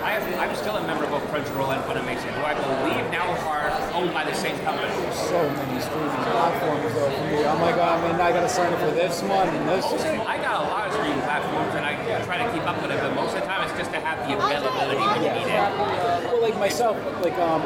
I 0.05 0.15
have, 0.15 0.23
I'm 0.39 0.55
still 0.55 0.75
a 0.77 0.85
member 0.85 1.03
of 1.03 1.11
both 1.11 1.23
Crunchyroll 1.33 1.73
and 1.73 1.83
Funimation, 1.89 2.31
who 2.37 2.43
I 2.45 2.53
believe 2.53 3.03
now 3.11 3.25
are 3.49 3.67
owned 3.93 4.13
by 4.13 4.23
the 4.23 4.33
same 4.33 4.57
company. 4.63 4.89
so 5.11 5.37
many 5.41 5.81
streaming 5.81 6.23
platforms 6.29 6.93
though 6.93 7.09
for 7.09 7.25
me. 7.33 7.43
I'm 7.45 7.59
like, 7.61 7.75
oh 7.75 7.97
man, 8.05 8.21
I 8.21 8.31
gotta 8.31 8.49
sign 8.49 8.71
up 8.71 8.79
for 8.79 8.91
this 8.91 9.21
one 9.23 9.49
and 9.49 9.69
this. 9.69 9.85
I 10.05 10.37
got 10.37 10.63
a 10.63 10.67
lot 10.69 10.87
of 10.87 10.93
streaming 10.93 11.21
platforms 11.25 11.73
and 11.75 11.85
I 11.85 11.93
try 12.23 12.37
to 12.37 12.47
keep 12.53 12.63
up 12.63 12.81
with 12.81 12.91
it, 12.91 12.99
but 13.01 13.13
most 13.15 13.35
of 13.35 13.41
the 13.41 13.47
time 13.47 13.67
it's 13.67 13.77
just 13.77 13.91
to 13.91 13.99
have 13.99 14.21
the 14.27 14.37
availability 14.37 15.01
when 15.01 15.23
you 15.23 15.31
need 15.33 15.49
it. 15.49 16.29
Well, 16.29 16.41
like 16.41 16.57
myself, 16.57 16.95
like 17.21 17.37
um, 17.41 17.61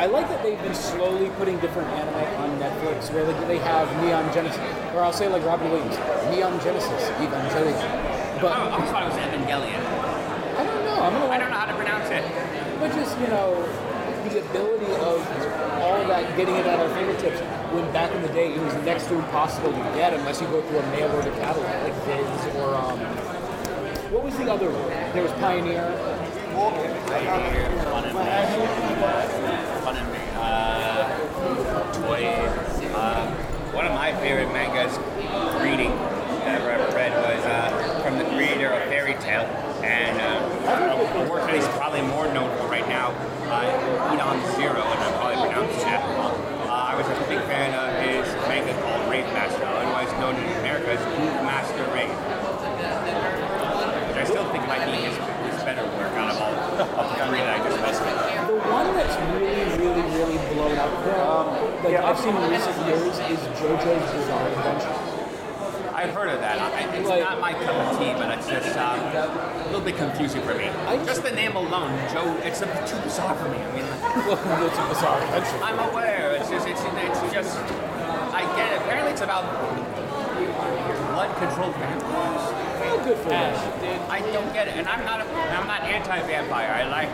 I 0.00 0.06
like 0.06 0.28
that 0.28 0.42
they've 0.42 0.60
been 0.62 0.74
slowly 0.74 1.28
putting 1.36 1.58
different 1.60 1.88
anime 1.92 2.24
on 2.40 2.48
Netflix, 2.58 3.12
where 3.12 3.24
like 3.24 3.36
they 3.48 3.58
have 3.58 3.84
Neon 4.02 4.32
Genesis, 4.32 4.58
or 4.94 5.02
I'll 5.02 5.12
say 5.12 5.28
like 5.28 5.44
Robin 5.44 5.70
Williams, 5.70 5.96
Neon 6.32 6.58
Genesis, 6.60 7.10
Evangelion. 7.20 8.09
But 8.40 8.56
I 8.56 8.70
always 8.70 8.90
thought 8.90 9.02
it 9.04 9.12
was 9.12 9.20
Evangelion. 9.20 9.84
I 10.56 10.64
don't 10.64 10.84
know. 10.84 11.02
I'm 11.04 11.12
gonna. 11.12 11.28
I 11.28 11.36
don't 11.36 11.50
know 11.50 11.60
how 11.60 11.66
to 11.66 11.74
pronounce 11.74 12.08
it. 12.08 12.24
But 12.80 12.92
just 12.96 13.20
you 13.20 13.28
know, 13.28 13.52
the 14.32 14.40
ability 14.40 14.92
of 14.96 15.20
all 15.80 16.00
that 16.08 16.36
getting 16.36 16.54
it 16.56 16.64
at 16.64 16.80
our 16.80 16.88
fingertips. 16.94 17.40
When 17.72 17.84
back 17.92 18.10
in 18.12 18.22
the 18.22 18.28
day 18.28 18.54
it 18.54 18.60
was 18.60 18.74
next 18.84 19.06
to 19.08 19.14
impossible 19.14 19.72
to 19.72 19.78
get 19.94 20.14
unless 20.14 20.40
you 20.40 20.46
go 20.48 20.62
through 20.62 20.78
a 20.78 20.90
mail 20.90 21.10
order 21.12 21.30
catalog 21.32 21.68
like 21.84 21.94
Viz 22.08 22.54
or 22.56 22.74
um, 22.74 22.98
what 24.10 24.24
was 24.24 24.36
the 24.36 24.50
other 24.50 24.70
one? 24.70 24.88
There 25.12 25.22
was 25.22 25.32
Pioneer. 25.32 25.84
Pioneer, 26.50 27.68
Funimation, 27.92 28.66
Funimation, 29.84 30.34
uh, 30.36 31.92
Toy. 31.92 32.24
Uh, 32.94 33.26
one 33.72 33.86
of 33.86 33.92
my 33.92 34.12
favorite 34.20 34.52
mangas 34.52 34.98
reading 35.62 35.90
that 36.42 36.60
I've 36.60 36.68
ever 36.68 36.96
read 36.96 37.12
was 37.12 37.44
uh, 37.46 38.02
from 38.02 38.18
the 38.18 38.24
creator 38.24 38.72
of 39.40 39.70
and 39.84 40.20
uh, 40.20 41.24
a 41.24 41.30
work 41.30 41.42
that 41.46 41.54
he's 41.54 41.66
probably 41.76 42.02
more 42.02 42.30
known 42.32 42.50
for 42.58 42.68
right 42.68 42.86
now, 42.88 43.10
uh, 43.48 44.14
Eon 44.14 44.38
Zero, 44.54 44.78
and 44.78 45.00
I'm 45.00 45.14
probably 45.18 45.36
pronouncing 45.42 45.88
that 45.88 46.04
wrong. 46.16 46.36
Uh, 46.68 46.92
I 46.92 46.94
was 46.94 47.06
a 47.08 47.16
big 47.28 47.40
fan 47.50 47.74
of 47.74 47.88
his 48.04 48.28
manga 48.46 48.72
called 48.82 49.10
Rave 49.10 49.26
Master, 49.32 49.64
otherwise 49.64 50.12
known 50.20 50.36
in 50.36 50.46
America 50.60 50.92
as 50.92 51.02
Groove 51.16 51.42
Master 51.42 51.82
Rave. 51.90 52.12
Which 54.08 54.16
I 54.16 54.20
I 54.20 54.24
still 54.24 54.44
think 54.52 54.66
might 54.68 54.84
be 54.84 55.00
his, 55.02 55.16
his 55.16 55.62
better 55.64 55.84
work 55.96 56.12
out 56.14 56.30
of 56.30 56.40
all 56.40 56.52
of 56.52 56.76
the 56.76 56.84
three 57.26 57.40
that 57.40 57.56
I 57.56 57.64
just 57.64 57.80
listed. 57.80 58.14
The 58.46 58.60
one 58.68 58.92
that's 58.94 59.16
really, 59.34 59.64
really, 59.80 60.04
really 60.14 60.38
blown 60.54 60.76
up, 60.78 60.92
um, 61.18 61.84
like 61.84 61.96
I've 61.96 62.18
seen 62.18 62.36
in 62.36 62.50
recent 62.50 62.76
years, 62.86 63.18
is 63.28 63.40
JoJo's 63.58 64.12
Bizarre 64.12 64.48
Adventure. 64.48 65.09
I've 66.00 66.14
heard 66.14 66.28
of 66.30 66.40
that. 66.40 66.56
I, 66.58 66.96
it's 66.96 67.06
Like- 67.08 67.20
not 67.20 67.40
my 67.40 67.52
cup 67.52 67.76
of 67.76 67.98
tea, 67.98 68.12
but 68.16 68.30
it's 68.38 68.48
just 68.48 68.72
um, 68.78 68.98
a 69.00 69.64
little 69.66 69.82
bit 69.82 69.96
confusing 69.96 70.40
for 70.42 70.54
me. 70.54 70.68
I- 70.88 70.96
just 71.04 71.22
the 71.22 71.30
name 71.30 71.56
alone, 71.56 71.92
Joe, 72.10 72.24
it's 72.42 72.62
a 72.62 72.66
bit 72.66 72.86
too 72.86 72.96
bizarre 73.04 73.34
for 73.36 73.48
me. 73.50 73.58
I 73.60 73.70
mean, 73.76 73.84
Well, 74.26 74.66
it's 74.66 74.78
a 74.78 74.88
Bizarre. 74.88 75.20
I'm 75.62 75.78
aware. 75.90 76.32
It's 76.40 76.48
just, 76.48 76.66
it's, 76.66 76.80
it's 76.80 77.32
just, 77.34 77.58
I 78.32 78.48
get 78.56 78.72
it. 78.72 78.80
Apparently, 78.80 79.12
it's 79.12 79.20
about 79.20 79.44
blood-controlled 81.12 81.74
vampires. 81.76 82.44
Well, 82.80 83.04
good 83.04 83.18
for 83.18 83.30
And 83.32 83.54
them. 83.84 84.10
I 84.10 84.20
don't 84.32 84.52
get 84.54 84.68
it, 84.68 84.76
and 84.76 84.88
I'm 84.88 85.04
not 85.04 85.20
a, 85.20 85.24
I'm 85.28 85.66
not 85.68 85.82
anti-vampire. 85.82 86.70
I 86.80 86.88
like 86.88 87.10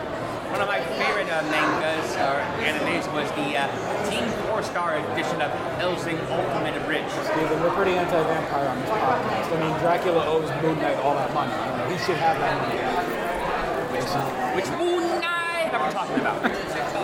one 0.51 0.61
of 0.61 0.67
my 0.69 0.79
favorite 0.95 1.27
uh, 1.27 1.43
mangas 1.51 2.15
or 2.15 2.39
animes 2.63 3.03
was 3.11 3.27
the 3.35 3.59
uh, 3.59 3.67
Team 4.09 4.23
Four 4.57 4.63
Star 4.63 4.97
edition 5.13 5.39
of 5.39 5.51
Hellsing 5.77 6.17
Ultimate 6.33 6.73
Abridged. 6.81 7.13
Steven, 7.29 7.61
we're 7.61 7.69
pretty 7.77 7.91
anti-vampire 7.91 8.67
on 8.67 8.81
this 8.81 8.89
podcast. 8.89 9.53
I 9.53 9.61
mean, 9.61 9.79
Dracula 9.85 10.25
owes 10.25 10.49
Moon 10.65 10.81
Knight 10.81 10.97
all 11.05 11.13
that 11.13 11.31
money. 11.31 11.53
You 11.53 11.77
know, 11.77 11.85
he 11.93 11.97
should 12.01 12.17
have 12.17 12.41
that 12.41 12.57
money. 12.65 12.81
Which 14.57 14.65
Moon 14.81 15.21
Knight 15.21 15.69
are 15.77 15.85
we 15.85 15.93
talking 15.93 16.15
about? 16.17 16.41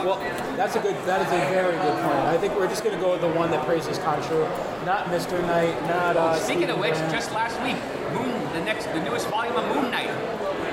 Well, 0.02 0.18
that's 0.58 0.76
a 0.76 0.80
good. 0.80 0.96
That 1.06 1.22
is 1.22 1.28
a 1.30 1.46
very 1.54 1.78
good 1.78 1.94
point. 2.02 2.26
I 2.26 2.40
think 2.40 2.56
we're 2.58 2.68
just 2.68 2.84
going 2.84 2.96
to 2.96 3.00
go 3.00 3.12
with 3.12 3.22
the 3.22 3.30
one 3.30 3.52
that 3.52 3.64
praises 3.68 4.00
Khonshu, 4.00 4.50
not 4.84 5.06
Mr. 5.14 5.40
Knight, 5.46 5.80
not. 5.86 6.18
Uh, 6.18 6.34
Speaking 6.40 6.72
of 6.72 6.80
which, 6.80 6.96
Grant. 6.96 7.12
just 7.14 7.32
last 7.34 7.62
week, 7.62 7.78
Moon, 8.18 8.34
the 8.54 8.66
next, 8.66 8.86
the 8.98 9.04
newest 9.06 9.30
volume 9.30 9.56
of 9.56 9.76
Moon 9.76 9.92
Knight, 9.92 10.10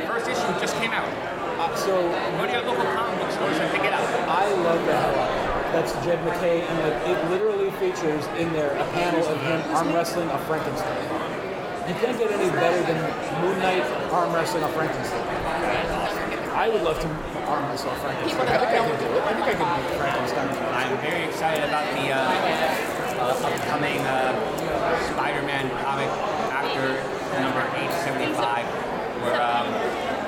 first 0.09 0.31
issue 0.33 0.49
just 0.59 0.75
came 0.77 0.93
out. 0.93 1.05
Uh, 1.61 1.77
so 1.77 1.93
Go 2.41 2.47
to 2.47 2.53
your 2.53 2.63
local 2.65 2.85
comic 2.97 3.21
book 3.21 3.31
stores 3.33 3.59
and 3.59 3.71
pick 3.71 3.85
it 3.85 3.93
up. 3.93 4.01
I 4.33 4.49
love 4.65 4.81
the 4.87 5.50
That's 5.73 5.93
Jed 6.05 6.25
MacKay, 6.25 6.63
and 6.63 6.79
like 6.83 6.99
it 7.07 7.31
literally 7.31 7.71
features 7.79 8.27
in 8.39 8.53
there 8.53 8.73
a 8.73 8.85
panel 8.93 9.25
of 9.25 9.41
him 9.43 9.61
arm 9.75 9.93
wrestling 9.95 10.29
a 10.31 10.39
Frankenstein. 10.51 10.99
You 11.89 11.95
can't 11.95 12.19
get 12.19 12.31
any 12.31 12.51
better 12.51 12.83
than 12.83 12.99
Moon 13.43 13.59
Knight 13.59 13.83
arm 14.11 14.33
wrestling 14.33 14.65
a 14.65 14.69
Frankenstein. 14.69 15.27
I 16.61 16.69
would 16.69 16.83
love 16.83 17.01
to 17.01 17.09
arm 17.49 17.65
wrestle 17.71 17.91
Frankenstein. 18.05 18.47
I 18.47 18.59
think 18.59 18.71
I 18.77 18.85
could 18.85 19.01
do 19.01 19.07
it. 19.07 19.23
I 19.23 19.33
think 19.33 19.47
I 19.47 19.55
could 19.57 19.71
beat 19.75 19.97
Frankenstein. 19.97 20.49
I'm 20.71 20.93
very 21.03 21.25
excited 21.25 21.65
about 21.65 21.89
the 21.97 22.13
uh, 22.13 22.21
uh, 23.19 23.49
upcoming 23.49 23.99
uh, 24.07 24.37
Spider-Man 25.11 25.71
comic 25.83 26.11
after 26.53 27.01
number 27.41 27.65
875, 27.75 28.67
where 29.25 29.41
um, 29.41 29.67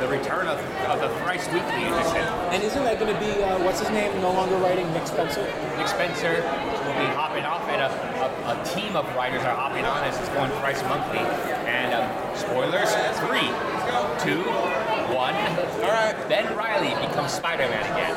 the 0.02 0.09
return 0.09 0.49
of, 0.49 0.59
of 0.90 0.99
the 0.99 1.09
thrice 1.23 1.47
weekly 1.54 1.87
edition. 1.87 2.26
And 2.50 2.61
isn't 2.61 2.82
that 2.82 2.99
going 2.99 3.14
to 3.14 3.21
be 3.21 3.30
uh, 3.40 3.62
what's 3.62 3.78
his 3.78 3.88
name? 3.90 4.11
No 4.21 4.32
longer 4.32 4.56
writing 4.56 4.90
Nick 4.92 5.06
Spencer. 5.06 5.47
Nick 5.78 5.87
Spencer 5.87 6.42
will 6.42 6.99
be 6.99 7.06
hopping 7.14 7.44
off, 7.44 7.62
and 7.71 7.78
a, 7.78 7.87
a, 7.87 8.26
a 8.50 8.64
team 8.75 8.97
of 8.97 9.06
writers 9.14 9.42
are 9.47 9.54
hopping 9.54 9.85
on 9.85 10.02
as 10.02 10.18
it's 10.18 10.28
going 10.30 10.50
thrice 10.59 10.82
monthly. 10.90 11.23
And 11.71 11.94
um, 11.94 12.11
spoilers: 12.35 12.90
three, 13.23 13.47
two, 14.18 14.42
one. 15.33 15.85
All 15.85 15.93
right. 15.93 16.17
Ben 16.29 16.47
Reilly 16.57 16.95
becomes 17.07 17.33
Spider-Man 17.33 17.85
again. 17.93 18.15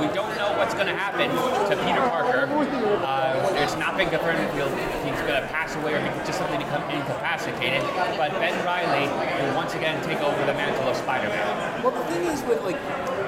We 0.00 0.12
don't 0.12 0.34
know 0.36 0.52
what's 0.58 0.74
going 0.74 0.86
to 0.86 0.94
happen 0.94 1.30
to 1.30 1.74
Peter 1.84 2.04
Parker. 2.10 2.46
Uh, 2.46 3.62
it's 3.62 3.76
not 3.76 3.96
been 3.96 4.10
confirmed 4.10 4.40
if, 4.40 4.52
he's 4.52 5.20
going 5.26 5.40
to 5.40 5.48
pass 5.48 5.74
away 5.76 5.94
or 5.94 6.00
just 6.26 6.38
simply 6.38 6.58
become 6.58 6.82
incapacitated. 6.90 7.82
But 8.18 8.32
Ben 8.38 8.54
Reilly 8.64 9.08
will 9.08 9.56
once 9.56 9.74
again 9.74 10.02
take 10.04 10.20
over 10.20 10.38
the 10.44 10.54
mantle 10.54 10.88
of 10.88 10.96
Spider-Man. 10.96 11.82
Well, 11.82 11.92
the 11.92 12.04
thing 12.12 12.26
is 12.28 12.42
with 12.44 12.62
like, 12.62 12.76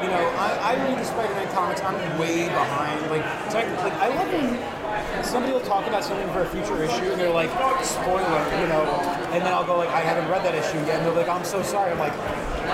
you 0.03 0.11
know, 0.11 0.23
I, 0.39 0.77
I 0.77 0.89
read 0.89 0.99
the 0.99 1.05
Spider-Man 1.05 1.53
comics. 1.53 1.81
I'm 1.83 1.97
way 2.19 2.47
behind. 2.49 3.11
Like, 3.11 3.25
technically, 3.51 3.91
I 3.93 4.09
love 4.09 4.29
when 4.29 5.25
somebody 5.25 5.53
will 5.53 5.61
talk 5.61 5.87
about 5.87 6.05
something 6.05 6.29
for 6.33 6.43
a 6.43 6.49
future 6.49 6.83
issue, 6.83 7.11
and 7.11 7.21
they're 7.21 7.31
like, 7.33 7.51
spoiler, 7.85 8.43
you 8.61 8.69
know, 8.69 8.85
and 9.33 9.43
then 9.43 9.53
I'll 9.53 9.67
go 9.67 9.77
like, 9.77 9.91
I 9.91 10.01
haven't 10.01 10.31
read 10.31 10.45
that 10.45 10.55
issue 10.55 10.79
yet, 10.87 11.01
and 11.01 11.07
they're 11.07 11.15
like, 11.15 11.29
I'm 11.29 11.45
so 11.45 11.63
sorry. 11.63 11.93
I'm 11.93 11.99
like, 11.99 12.15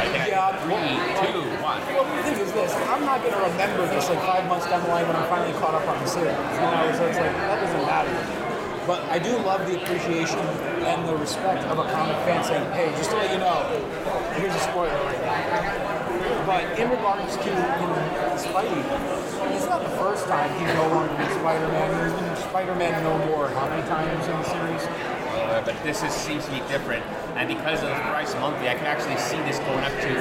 yeah. 0.02 0.50
Three, 0.64 0.98
two, 1.22 1.40
one. 1.62 1.80
Well, 1.86 2.04
the 2.04 2.22
thing 2.22 2.38
is 2.40 2.52
this: 2.52 2.74
I'm 2.90 3.04
not 3.04 3.22
gonna 3.22 3.42
remember 3.50 3.86
this 3.86 4.08
like 4.10 4.20
five 4.20 4.48
months 4.48 4.66
down 4.66 4.82
the 4.82 4.88
line 4.88 5.06
when 5.06 5.16
I'm 5.16 5.28
finally 5.28 5.52
caught 5.58 5.74
up 5.74 5.86
on 5.86 5.98
the 6.02 6.06
series. 6.06 6.34
You 6.34 6.66
know, 6.66 6.92
so 6.96 7.06
it's 7.06 7.18
like 7.18 7.32
that 7.32 7.60
doesn't 7.62 7.86
matter. 7.86 8.44
But 8.86 9.00
I 9.08 9.18
do 9.18 9.32
love 9.38 9.64
the 9.66 9.80
appreciation 9.80 10.38
and 10.84 11.08
the 11.08 11.16
respect 11.16 11.64
of 11.64 11.78
a 11.78 11.86
comic 11.88 12.16
fan 12.28 12.44
saying, 12.44 12.70
"Hey, 12.72 12.92
just 12.98 13.10
to 13.10 13.16
let 13.16 13.32
you 13.32 13.38
know, 13.38 13.64
here's 14.36 14.54
a 14.54 14.60
spoiler 14.60 14.92
right 15.04 15.20
now." 15.22 15.94
But 16.46 16.78
in 16.78 16.90
regards 16.90 17.36
to 17.38 17.48
you 17.48 17.86
know 17.88 18.36
Spidey, 18.36 18.82
it's 19.56 19.66
not 19.66 19.82
the 19.82 19.96
first 19.96 20.26
time 20.26 20.50
he's 20.60 20.74
no 20.74 20.88
longer 20.88 21.14
been 21.16 21.32
Spider-Man. 21.40 21.88
He's 22.04 22.20
been 22.20 22.36
Spider-Man 22.50 23.02
no 23.02 23.16
more. 23.26 23.48
How 23.48 23.68
many 23.68 23.82
times 23.88 24.26
in 24.26 24.36
the 24.36 24.44
series? 24.44 25.13
But 25.64 25.80
this 25.82 26.02
is, 26.02 26.12
seems 26.12 26.44
to 26.44 26.50
be 26.50 26.60
different. 26.68 27.04
And 27.40 27.48
because 27.48 27.82
of 27.82 27.88
the 27.88 28.04
price 28.12 28.34
monthly, 28.36 28.68
I 28.68 28.74
can 28.74 28.84
actually 28.84 29.16
see 29.16 29.40
this 29.48 29.58
going 29.64 29.80
up 29.80 29.96
to 29.96 30.12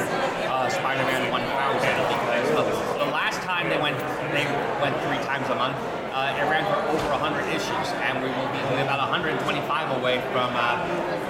uh, 0.47 0.69
Spider-Man 0.69 1.29
1000 1.29 1.43
because 1.43 2.47
look, 2.55 2.67
the 2.97 3.11
last 3.11 3.41
time 3.43 3.67
they 3.67 3.75
went 3.75 3.99
they 4.31 4.47
went 4.79 4.95
three 5.03 5.19
times 5.27 5.49
a 5.51 5.55
month, 5.55 5.75
uh, 6.15 6.39
it 6.39 6.47
ran 6.47 6.63
for 6.63 6.79
over 6.87 7.09
100 7.19 7.43
issues, 7.51 7.87
and 8.07 8.23
we 8.23 8.29
will 8.31 8.49
be 8.55 8.61
only 8.71 8.81
about 8.87 9.03
125 9.03 9.99
away 9.99 10.23
from 10.31 10.47
uh, 10.55 10.79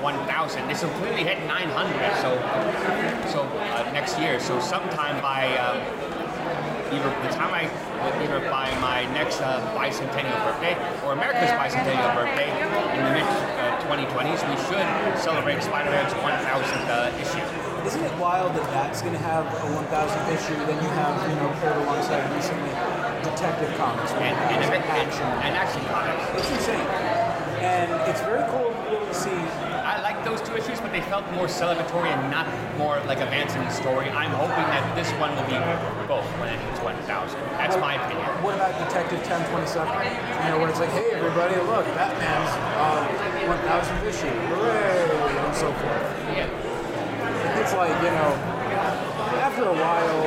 1000. 0.05 0.67
This 0.67 0.83
will 0.83 0.93
clearly 1.01 1.23
hit 1.23 1.41
900, 1.47 1.73
so 2.21 2.37
so 3.33 3.41
uh, 3.41 3.89
next 3.91 4.19
year. 4.19 4.39
So 4.39 4.59
sometime 4.59 5.19
by 5.21 5.57
um, 5.57 5.81
either 6.93 7.09
the 7.25 7.33
time 7.33 7.49
I 7.49 7.65
either 8.21 8.39
by 8.51 8.69
my 8.79 9.05
next 9.13 9.41
uh, 9.41 9.63
bicentennial 9.73 10.37
birthday 10.45 10.75
or 11.03 11.13
America's 11.13 11.49
bicentennial 11.57 12.13
birthday 12.13 12.51
in 12.93 13.03
the 13.03 13.11
mid 13.11 13.52
2020s, 13.93 14.41
we 14.49 14.57
should 14.65 15.21
celebrate 15.21 15.61
Spider-Man's 15.61 16.13
1000th 16.13 16.89
uh, 16.89 17.13
issue. 17.21 17.85
Isn't 17.85 18.01
it 18.01 18.17
wild 18.17 18.55
that 18.55 18.65
that's 18.73 19.03
going 19.03 19.13
to 19.13 19.19
have 19.19 19.45
a 19.45 19.69
1,000th 19.69 20.33
issue? 20.33 20.57
Then 20.65 20.81
you 20.81 20.89
have, 20.97 21.13
you 21.29 21.35
know, 21.35 21.53
paired 21.61 21.77
alongside 21.77 22.25
recently 22.33 22.69
Detective 23.21 23.69
Comics, 23.77 24.11
And, 24.13 24.33
and, 24.33 24.73
and, 24.73 24.83
action. 24.83 25.21
and 25.45 25.53
action 25.55 25.85
comics. 25.85 26.41
It's 26.41 26.51
insane. 26.57 27.12
And 27.63 27.87
it's 28.11 28.19
very 28.27 28.43
cool 28.51 28.75
to 28.75 28.81
be 28.91 28.95
able 28.99 29.07
to 29.07 29.13
see. 29.15 29.31
I 29.31 30.03
like 30.03 30.19
those 30.27 30.43
two 30.43 30.51
issues, 30.59 30.83
but 30.83 30.91
they 30.91 30.99
felt 31.07 31.23
more 31.31 31.47
celebratory 31.47 32.11
and 32.11 32.27
not 32.27 32.43
more 32.75 32.99
like 33.07 33.23
advancing 33.23 33.63
the 33.63 33.71
story. 33.71 34.11
I'm 34.11 34.35
hoping 34.35 34.67
that 34.67 34.83
this 34.99 35.07
one 35.15 35.31
will 35.31 35.47
be 35.47 35.55
both 36.03 36.27
when 36.43 36.51
it 36.51 36.59
hits 36.59 36.83
1000. 36.83 37.07
That's 37.55 37.79
my 37.79 37.95
opinion. 37.95 38.27
What 38.43 38.59
about 38.59 38.75
Detective 38.83 39.23
1027? 39.23 39.79
You 39.79 40.51
know, 40.51 40.59
where 40.59 40.67
it's 40.67 40.83
like, 40.83 40.91
hey, 40.91 41.15
everybody, 41.15 41.55
look, 41.63 41.87
Batman's 41.95 42.51
uh, 42.83 43.07
1,000th 43.47 44.11
issue. 44.11 44.27
Hooray! 44.51 45.07
And 45.47 45.55
so 45.55 45.71
forth. 45.71 46.03
Yeah. 46.35 46.51
It's 47.63 47.71
like, 47.71 47.95
you 48.03 48.11
know, 48.11 48.31
after 49.39 49.63
a 49.63 49.71
while, 49.71 50.19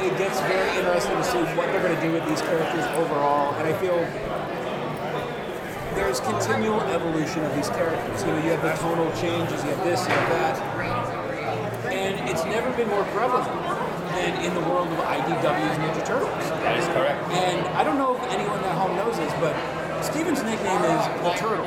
it 0.00 0.16
gets 0.16 0.40
very 0.48 0.78
interesting 0.78 1.16
to 1.16 1.24
see 1.24 1.44
what 1.52 1.68
they're 1.68 1.84
going 1.84 1.96
to 1.96 2.00
do 2.00 2.12
with 2.12 2.24
these 2.24 2.40
characters 2.40 2.88
overall. 2.96 3.52
And 3.60 3.68
I 3.68 3.76
feel 3.76 4.00
there's 5.94 6.20
continual 6.20 6.80
evolution 6.82 7.44
of 7.44 7.54
these 7.54 7.68
characters. 7.70 8.22
You 8.22 8.28
know, 8.28 8.36
you 8.44 8.50
have 8.50 8.62
the 8.62 8.72
tonal 8.82 9.10
changes, 9.12 9.62
you 9.64 9.70
have 9.70 9.84
this, 9.84 10.00
you 10.06 10.12
have 10.12 10.28
that. 10.30 11.90
And 11.92 12.28
it's 12.28 12.44
never 12.44 12.70
been 12.76 12.88
more 12.88 13.04
prevalent 13.16 13.46
than 14.14 14.44
in 14.44 14.54
the 14.54 14.60
world 14.60 14.88
of 14.88 14.98
IDW's 14.98 15.78
Ninja 15.78 16.04
Turtles. 16.06 16.30
That 16.62 16.78
is 16.78 16.86
correct. 16.86 17.18
And 17.30 17.66
I 17.74 17.84
don't 17.84 17.98
know 17.98 18.16
if 18.16 18.22
anyone 18.30 18.58
at 18.60 18.76
home 18.78 18.94
knows 18.96 19.16
this, 19.16 19.32
but 19.40 19.54
Steven's 20.02 20.42
nickname 20.42 20.82
is 20.84 21.02
the 21.22 21.32
Turtle. 21.36 21.66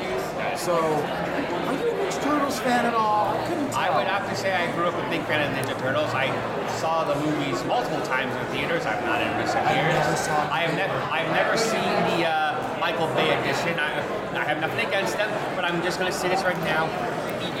So, 0.56 0.74
are 0.74 1.74
you 1.74 1.88
a 1.90 1.94
Ninja 1.94 2.22
Turtles 2.22 2.58
fan 2.60 2.86
at 2.86 2.94
all? 2.94 3.36
I 3.36 3.46
couldn't 3.48 3.68
tell. 3.70 3.78
I 3.78 3.96
would 3.96 4.06
have 4.06 4.28
to 4.28 4.34
say 4.36 4.52
I 4.52 4.70
grew 4.74 4.86
up 4.86 4.94
a 4.94 5.10
big 5.10 5.22
fan 5.26 5.44
of 5.44 5.50
Ninja 5.54 5.78
Turtles. 5.80 6.12
I 6.14 6.28
saw 6.80 7.04
the 7.04 7.14
movies 7.20 7.62
multiple 7.64 8.00
times 8.02 8.34
in 8.34 8.44
theaters. 8.56 8.86
I've 8.86 9.04
not 9.04 9.20
in 9.20 9.28
recent 9.38 9.64
I 9.66 9.74
years. 9.76 9.94
never 9.94 10.16
saw 10.16 10.36
them. 10.44 10.52
I 10.52 10.60
have 10.62 10.74
never, 10.74 10.96
I've 11.12 11.30
never 11.32 11.56
seen 11.56 11.92
the 12.18 12.26
uh, 12.26 12.53
Michael 12.84 13.08
Bay 13.16 13.32
edition. 13.40 13.80
I, 13.80 13.96
I 14.36 14.44
have 14.44 14.60
nothing 14.60 14.84
against 14.84 15.16
them, 15.16 15.32
but 15.56 15.64
I'm 15.64 15.80
just 15.80 15.98
going 15.98 16.12
to 16.12 16.18
say 16.18 16.28
this 16.28 16.44
right 16.44 16.60
now. 16.68 16.84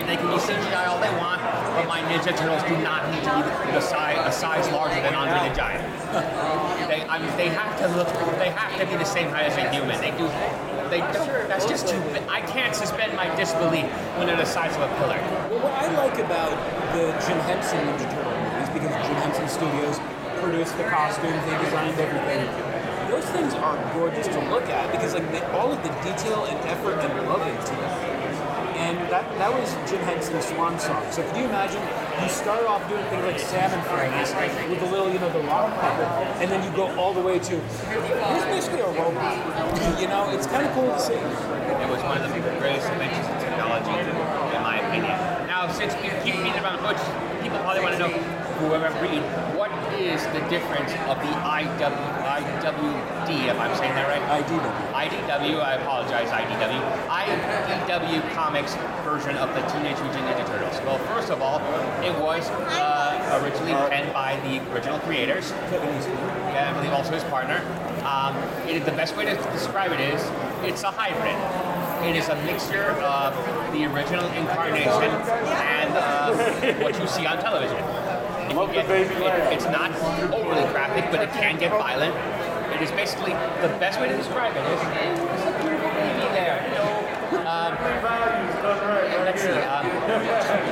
They 0.04 0.20
can 0.20 0.28
be 0.28 0.36
CGI 0.36 0.84
all 0.84 1.00
they 1.00 1.08
want, 1.16 1.40
but 1.40 1.88
my 1.88 2.04
Ninja 2.12 2.36
Turtles 2.36 2.60
do 2.68 2.76
not 2.84 3.08
need 3.08 3.24
to 3.24 3.32
be 3.64 3.72
the 3.72 3.80
size, 3.80 4.20
a 4.20 4.28
size 4.28 4.68
larger 4.68 5.00
than 5.00 5.16
Andre 5.16 5.48
the 5.48 5.56
Giant. 5.56 5.80
they, 6.92 7.00
I 7.08 7.16
mean, 7.16 7.32
they 7.40 7.48
have 7.48 7.72
to 7.80 7.88
look, 7.96 8.12
they 8.36 8.52
have 8.52 8.76
to 8.76 8.84
be 8.84 9.00
the 9.00 9.08
same 9.08 9.32
height 9.32 9.48
as 9.48 9.56
a 9.56 9.64
human. 9.72 9.96
They 9.96 10.12
do, 10.12 10.28
they 10.92 11.00
don't. 11.16 11.48
That's 11.48 11.64
just 11.64 11.88
too. 11.88 11.96
I 12.28 12.44
can't 12.44 12.76
suspend 12.76 13.16
my 13.16 13.24
disbelief 13.34 13.88
when 14.20 14.28
they're 14.28 14.36
the 14.36 14.44
size 14.44 14.76
of 14.76 14.84
a 14.84 14.92
pillar. 15.00 15.16
Well, 15.48 15.64
what 15.64 15.72
I 15.72 15.88
like 16.04 16.20
about 16.20 16.52
the 16.92 17.16
Jim 17.24 17.40
Henson 17.48 17.80
Ninja 17.80 18.12
Turtle 18.12 18.28
movies, 18.28 18.68
because 18.76 18.92
Jim 19.08 19.16
Henson 19.24 19.48
Studios 19.48 19.96
produced 20.44 20.76
the 20.76 20.84
costumes, 20.84 21.40
they 21.48 21.56
designed 21.64 21.96
everything. 21.96 22.63
Those 23.14 23.30
things 23.30 23.54
are 23.54 23.78
gorgeous 23.94 24.26
to 24.26 24.40
look 24.50 24.66
at 24.66 24.90
because 24.90 25.14
like 25.14 25.30
they, 25.30 25.40
all 25.54 25.70
of 25.70 25.78
the 25.86 25.88
detail 26.02 26.50
and 26.50 26.58
effort 26.66 26.98
and 26.98 27.14
love 27.30 27.46
into 27.46 27.70
them. 27.70 27.94
And 28.74 28.98
that 29.06 29.22
that 29.38 29.54
was 29.54 29.70
Jim 29.88 30.02
Henson's 30.02 30.50
swan 30.50 30.80
song. 30.80 31.06
So 31.12 31.22
can 31.22 31.38
you 31.38 31.46
imagine? 31.46 31.78
You 32.18 32.28
start 32.28 32.66
off 32.66 32.82
doing 32.90 33.06
things 33.14 33.22
like 33.22 33.38
salmon 33.38 33.78
frames 33.86 34.34
with 34.66 34.82
a 34.82 34.90
little, 34.90 35.14
you 35.14 35.20
know, 35.22 35.30
the 35.30 35.46
rock 35.46 35.70
puppet, 35.78 36.10
and 36.42 36.50
then 36.50 36.58
you 36.66 36.74
go 36.74 36.90
all 36.98 37.14
the 37.14 37.22
way 37.22 37.38
to 37.38 37.54
here's 37.54 38.50
basically 38.50 38.80
a 38.82 38.90
robot. 38.98 39.38
You 40.02 40.08
know, 40.10 40.34
it's 40.34 40.48
kind 40.48 40.66
of 40.66 40.74
cool 40.74 40.90
to 40.90 40.98
see. 40.98 41.14
It 41.14 41.86
was 41.86 42.02
one 42.02 42.18
of 42.18 42.34
the 42.34 42.40
greatest 42.58 42.90
inventions 42.90 43.30
in 43.30 43.38
technology, 43.46 43.94
in 43.94 44.58
my 44.58 44.82
opinion. 44.82 45.14
Now, 45.46 45.70
since 45.70 45.94
we 46.02 46.10
keep 46.26 46.42
beating 46.42 46.58
around 46.58 46.82
the 46.82 46.90
bush, 46.90 47.02
people 47.46 47.62
probably 47.62 47.82
want 47.86 47.94
to 47.94 48.00
know, 48.02 48.10
whoever 48.58 48.90
read, 48.98 49.22
what 49.54 49.70
is 49.94 50.22
the 50.34 50.42
difference 50.50 50.90
of 51.06 51.14
the 51.22 51.30
IW, 51.30 52.23
IWD, 52.34 53.46
if 53.46 53.58
I'm 53.60 53.76
saying 53.76 53.94
that 53.94 54.08
right? 54.10 54.42
IDW. 54.42 54.66
IDW, 54.90 55.60
I 55.62 55.74
apologize, 55.74 56.28
IDW. 56.30 56.82
IDW 57.06 58.34
Comics 58.34 58.74
version 59.04 59.36
of 59.36 59.54
the 59.54 59.60
Teenage 59.70 60.00
Mutant 60.02 60.26
Ninja 60.26 60.44
Turtles. 60.46 60.80
Well, 60.84 60.98
first 61.14 61.30
of 61.30 61.40
all, 61.40 61.60
it 62.02 62.10
was 62.18 62.50
uh, 62.50 63.40
originally 63.40 63.72
penned 63.88 64.12
by 64.12 64.34
the 64.42 64.58
original 64.72 64.98
creators. 65.00 65.52
Yeah, 65.70 66.72
I 66.74 66.76
believe 66.76 66.92
also 66.92 67.12
his 67.12 67.24
partner. 67.24 67.62
Um, 68.02 68.34
it, 68.68 68.84
the 68.84 68.92
best 68.92 69.16
way 69.16 69.26
to 69.26 69.36
describe 69.52 69.92
it 69.92 70.00
is 70.00 70.20
it's 70.64 70.82
a 70.82 70.90
hybrid. 70.90 71.38
It 72.08 72.16
is 72.16 72.28
a 72.28 72.36
mixture 72.42 72.90
of 73.00 73.32
the 73.72 73.84
original 73.86 74.26
incarnation 74.32 74.90
and 74.90 75.94
uh, 75.94 76.82
what 76.82 76.98
you 76.98 77.06
see 77.06 77.26
on 77.26 77.38
television. 77.38 77.78
If 78.50 78.52
you 78.52 78.66
get- 78.72 78.90
it- 78.90 79.52
it's 79.52 79.64
not 79.66 79.90
overly 80.32 80.64
graphic, 80.72 81.10
but 81.10 81.20
it 81.22 81.32
can 81.32 81.56
get 81.58 81.70
violent. 81.72 82.14
It 82.74 82.82
is 82.82 82.90
basically 82.90 83.32
the 83.62 83.68
best 83.78 84.00
way 84.00 84.08
to 84.08 84.16
describe 84.16 84.56
it 84.56 84.64
is 84.66 84.80
a 84.80 85.52
beautiful 85.62 85.90
baby 85.90 86.26
there. 86.34 86.58
Um, 87.46 87.76
let's 89.24 89.42
see. 89.42 89.50
Um, 89.50 89.86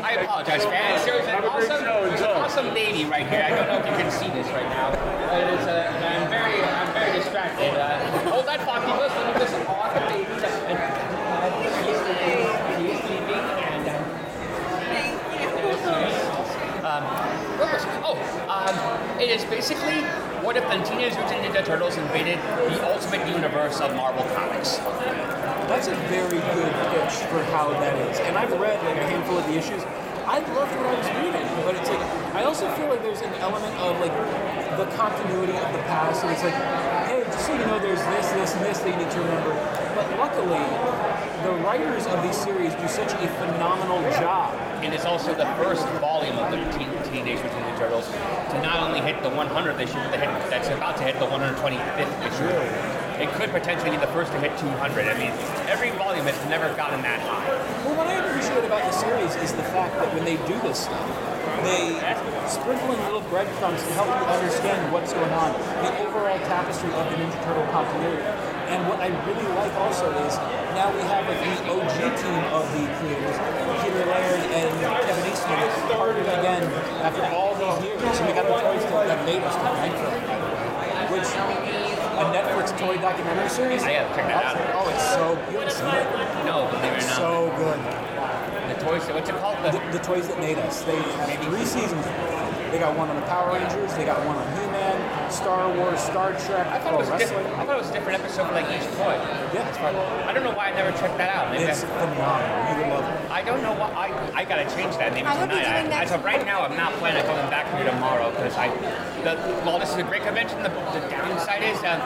I 0.02 0.12
apologize, 0.22 0.64
fans. 0.64 1.04
There's 1.04 1.26
an 1.26 1.44
awesome, 1.44 1.84
there's 1.84 2.20
an 2.20 2.30
awesome 2.30 2.74
baby 2.74 3.04
right 3.04 3.26
here. 3.26 3.44
I 3.46 3.50
don't 3.50 3.66
know 3.68 3.78
if 3.78 3.86
you 3.86 3.92
can 3.92 4.10
see 4.10 4.28
this 4.30 4.46
right 4.48 4.68
now. 4.68 4.90
It 4.90 5.60
is 5.60 5.66
a, 5.66 5.88
I'm 5.88 6.28
very, 6.28 6.62
I'm 6.62 6.92
very 6.92 7.12
distracted. 7.18 7.74
Uh, 7.78 7.98
hold 8.30 8.46
that, 8.46 8.60
Foxy. 8.62 8.92
Listen, 8.98 9.22
listen. 9.38 9.66
Awesome 9.66 10.06
baby. 10.08 10.26
And, 10.66 10.78
uh, 10.78 11.50
he 11.60 11.90
is 11.90 11.98
sleeping. 12.02 12.46
He 12.78 12.86
is 12.92 13.00
sleeping, 13.00 13.42
and. 13.62 13.88
Um, 13.88 14.02
um, 16.82 17.04
what 17.58 17.72
was 17.72 17.84
oh, 18.02 18.18
um, 18.68 19.20
it 19.20 19.30
is 19.30 19.44
basically 19.46 20.02
what 20.42 20.56
if 20.56 20.64
the 20.64 20.78
Teenage 20.82 21.14
Mutant 21.14 21.38
Ninja 21.46 21.64
Turtles 21.64 21.96
invaded 21.96 22.38
the 22.38 22.82
ultimate 22.90 23.26
universe 23.28 23.80
of 23.80 23.94
Marvel 23.94 24.24
Comics? 24.34 24.78
That's 25.70 25.86
a 25.86 25.94
very 26.10 26.42
good 26.54 26.72
pitch 26.90 27.14
for 27.30 27.42
how 27.54 27.70
that 27.70 27.94
is. 28.10 28.18
And 28.20 28.36
I've 28.36 28.50
read 28.58 28.82
like 28.82 28.98
a 28.98 29.06
handful 29.06 29.38
of 29.38 29.46
the 29.46 29.54
issues. 29.54 29.82
I 30.26 30.38
loved 30.38 30.74
what 30.74 30.86
I 30.86 30.94
was 30.98 31.08
reading, 31.18 31.46
but 31.62 31.74
it's 31.74 31.90
like 31.90 32.02
I 32.34 32.44
also 32.44 32.70
feel 32.74 32.88
like 32.88 33.02
there's 33.02 33.20
an 33.20 33.34
element 33.38 33.74
of 33.78 34.00
like 34.00 34.14
the 34.78 34.86
continuity 34.96 35.52
of 35.52 35.68
the 35.72 35.82
past, 35.86 36.24
and 36.24 36.32
it's 36.32 36.42
like, 36.42 36.56
hey, 37.06 37.22
just 37.26 37.46
so 37.46 37.52
you 37.52 37.66
know, 37.66 37.78
there's 37.78 38.00
this, 38.00 38.26
this, 38.32 38.54
and 38.56 38.64
this 38.64 38.78
that 38.80 38.88
you 38.88 38.98
need 38.98 39.12
to 39.12 39.20
remember. 39.20 39.52
But 39.94 40.08
luckily, 40.18 40.64
writers 41.62 42.06
of 42.06 42.22
these 42.22 42.36
series 42.36 42.74
do 42.74 42.88
such 42.88 43.12
a 43.12 43.28
phenomenal 43.38 44.02
job. 44.18 44.54
And 44.82 44.92
it's 44.92 45.04
also 45.04 45.34
the 45.34 45.46
first 45.62 45.86
volume 46.02 46.36
of 46.38 46.50
the 46.50 46.58
Teen, 46.76 46.90
Teenage 47.06 47.38
Mutant 47.38 47.62
Ninja 47.62 47.78
Turtles 47.78 48.06
to 48.06 48.60
not 48.62 48.82
only 48.82 49.00
hit 49.00 49.22
the 49.22 49.30
100th 49.30 49.78
issue, 49.78 49.94
but 49.94 50.10
the 50.10 50.18
hit, 50.18 50.28
that's 50.50 50.68
about 50.68 50.96
to 50.98 51.04
hit 51.04 51.18
the 51.22 51.26
125th 51.26 52.14
issue. 52.26 52.50
It 53.22 53.30
could 53.38 53.50
potentially 53.50 53.90
be 53.90 53.96
the 53.96 54.10
first 54.10 54.32
to 54.32 54.40
hit 54.40 54.50
200. 54.58 55.06
I 55.06 55.14
mean, 55.14 55.30
every 55.70 55.90
volume 55.94 56.26
has 56.26 56.34
never 56.50 56.74
gotten 56.74 57.00
that 57.02 57.22
high. 57.22 57.46
Well, 57.86 57.94
what 57.94 58.08
I 58.08 58.18
appreciate 58.18 58.64
about 58.64 58.82
the 58.82 58.90
series 58.98 59.36
is 59.38 59.52
the 59.54 59.62
fact 59.70 59.94
that 60.02 60.10
when 60.14 60.24
they 60.24 60.36
do 60.50 60.58
this 60.66 60.90
stuff, 60.90 61.06
they 61.62 61.94
sprinkle 62.50 62.90
in 62.90 62.98
little 63.06 63.22
breadcrumbs 63.30 63.78
to 63.86 63.92
help 63.94 64.10
you 64.10 64.26
understand 64.26 64.92
what's 64.92 65.12
going 65.12 65.30
on, 65.30 65.54
the 65.86 65.94
overall 66.02 66.38
tapestry 66.50 66.90
of 66.90 67.06
the 67.06 67.16
Ninja 67.22 67.38
Turtle 67.46 67.66
continuity. 67.70 68.51
And 68.72 68.88
what 68.88 68.98
I 69.04 69.12
really 69.28 69.48
like 69.52 69.74
also 69.76 70.08
is 70.24 70.34
now 70.72 70.88
we 70.96 71.04
have 71.04 71.28
like 71.28 71.36
the 71.44 71.52
OG 71.68 71.98
team 72.16 72.42
of 72.56 72.64
the 72.72 72.88
creators, 72.96 73.36
Peter 73.84 74.04
Laird 74.08 74.40
and 74.56 74.72
Kevin 74.80 75.28
Eastman, 75.28 75.60
partnered 75.92 76.24
again 76.24 76.64
after 77.04 77.22
all 77.36 77.52
these 77.52 77.84
years. 77.84 78.00
And 78.00 78.26
we 78.26 78.32
got 78.32 78.48
the 78.48 78.56
toys 78.56 79.06
that 79.08 79.24
made 79.26 79.42
us 79.44 79.54
come 79.56 79.76
right 79.76 80.42
which 81.12 81.28
a 81.28 82.24
Netflix 82.32 82.72
toy 82.78 82.96
documentary 82.96 83.48
series. 83.50 83.82
I 83.82 83.92
gotta 83.92 84.14
check 84.16 84.26
that 84.28 84.44
out. 84.44 84.56
Oh, 84.72 84.88
it's 84.88 85.04
so 85.12 85.36
you 85.52 85.60
haven't 85.60 85.76
seen 85.76 85.92
it? 85.92 86.08
No, 86.48 86.64
believe 86.72 86.96
it 86.96 87.04
or 87.04 87.06
not. 87.06 87.20
So 87.20 87.52
good. 87.60 88.11
The 88.82 88.90
toys, 88.90 89.02
what's 89.14 89.28
it 89.30 89.36
called? 89.36 89.58
The, 89.64 89.70
The, 89.78 89.98
the 89.98 90.04
toys 90.04 90.28
that 90.28 90.38
made 90.38 90.58
us. 90.58 90.82
They 90.82 90.96
have 90.96 91.44
three 91.44 91.64
seasons. 91.64 92.04
They 92.72 92.78
got 92.78 92.96
one 92.96 93.10
on 93.10 93.16
the 93.16 93.26
Power 93.28 93.52
Rangers. 93.52 93.92
They 93.94 94.04
got 94.06 94.16
one 94.24 94.36
on 94.36 94.48
He-Man, 94.56 95.30
Star 95.30 95.68
Wars, 95.76 96.00
Star 96.00 96.32
Trek, 96.32 96.66
I 96.72 96.78
thought, 96.80 96.94
it 96.94 97.04
was 97.04 97.08
a 97.08 97.12
Wrestling. 97.12 97.44
different, 97.44 97.58
I 97.60 97.64
thought 97.66 97.76
it 97.76 97.82
was 97.84 97.90
a 97.90 97.92
different 97.92 98.20
episode 98.24 98.48
for 98.48 98.54
like 98.56 98.64
each 98.72 98.88
toy. 98.96 99.12
Yeah, 99.52 99.68
it's 99.68 99.76
fun. 99.76 99.92
I 99.94 100.32
don't 100.32 100.42
know 100.42 100.56
why 100.56 100.72
I 100.72 100.74
never 100.74 100.88
checked 100.96 101.18
that 101.20 101.28
out. 101.36 101.52
Maybe 101.52 101.64
It's 101.68 101.84
I, 101.84 101.88
phenomenal. 102.16 102.72
You 102.72 102.74
would 102.80 102.90
love 102.96 103.04
it. 103.04 103.30
I 103.30 103.42
don't 103.44 103.60
know 103.62 103.74
why 103.76 103.92
I, 103.92 104.40
I 104.40 104.44
gotta 104.48 104.64
change 104.72 104.96
that 104.96 105.12
maybe 105.12 105.26
I 105.28 105.36
will 105.36 105.52
be 105.52 105.60
tonight. 105.60 105.68
I, 105.68 105.82
doing 105.84 105.92
as 105.92 106.12
of 106.12 106.24
right 106.24 106.44
now, 106.46 106.62
I'm 106.64 106.72
not 106.76 106.92
planning 106.96 107.20
on 107.28 107.36
going 107.36 107.50
back 107.52 107.68
here 107.76 107.84
tomorrow 107.84 108.30
because 108.32 108.56
I, 108.56 108.72
the, 109.20 109.36
while 109.68 109.78
this 109.78 109.90
is 109.92 109.96
a 110.00 110.02
great 110.08 110.22
convention, 110.24 110.62
the, 110.64 110.72
the 110.96 111.04
downside 111.12 111.60
is 111.62 111.76
um, 111.84 112.00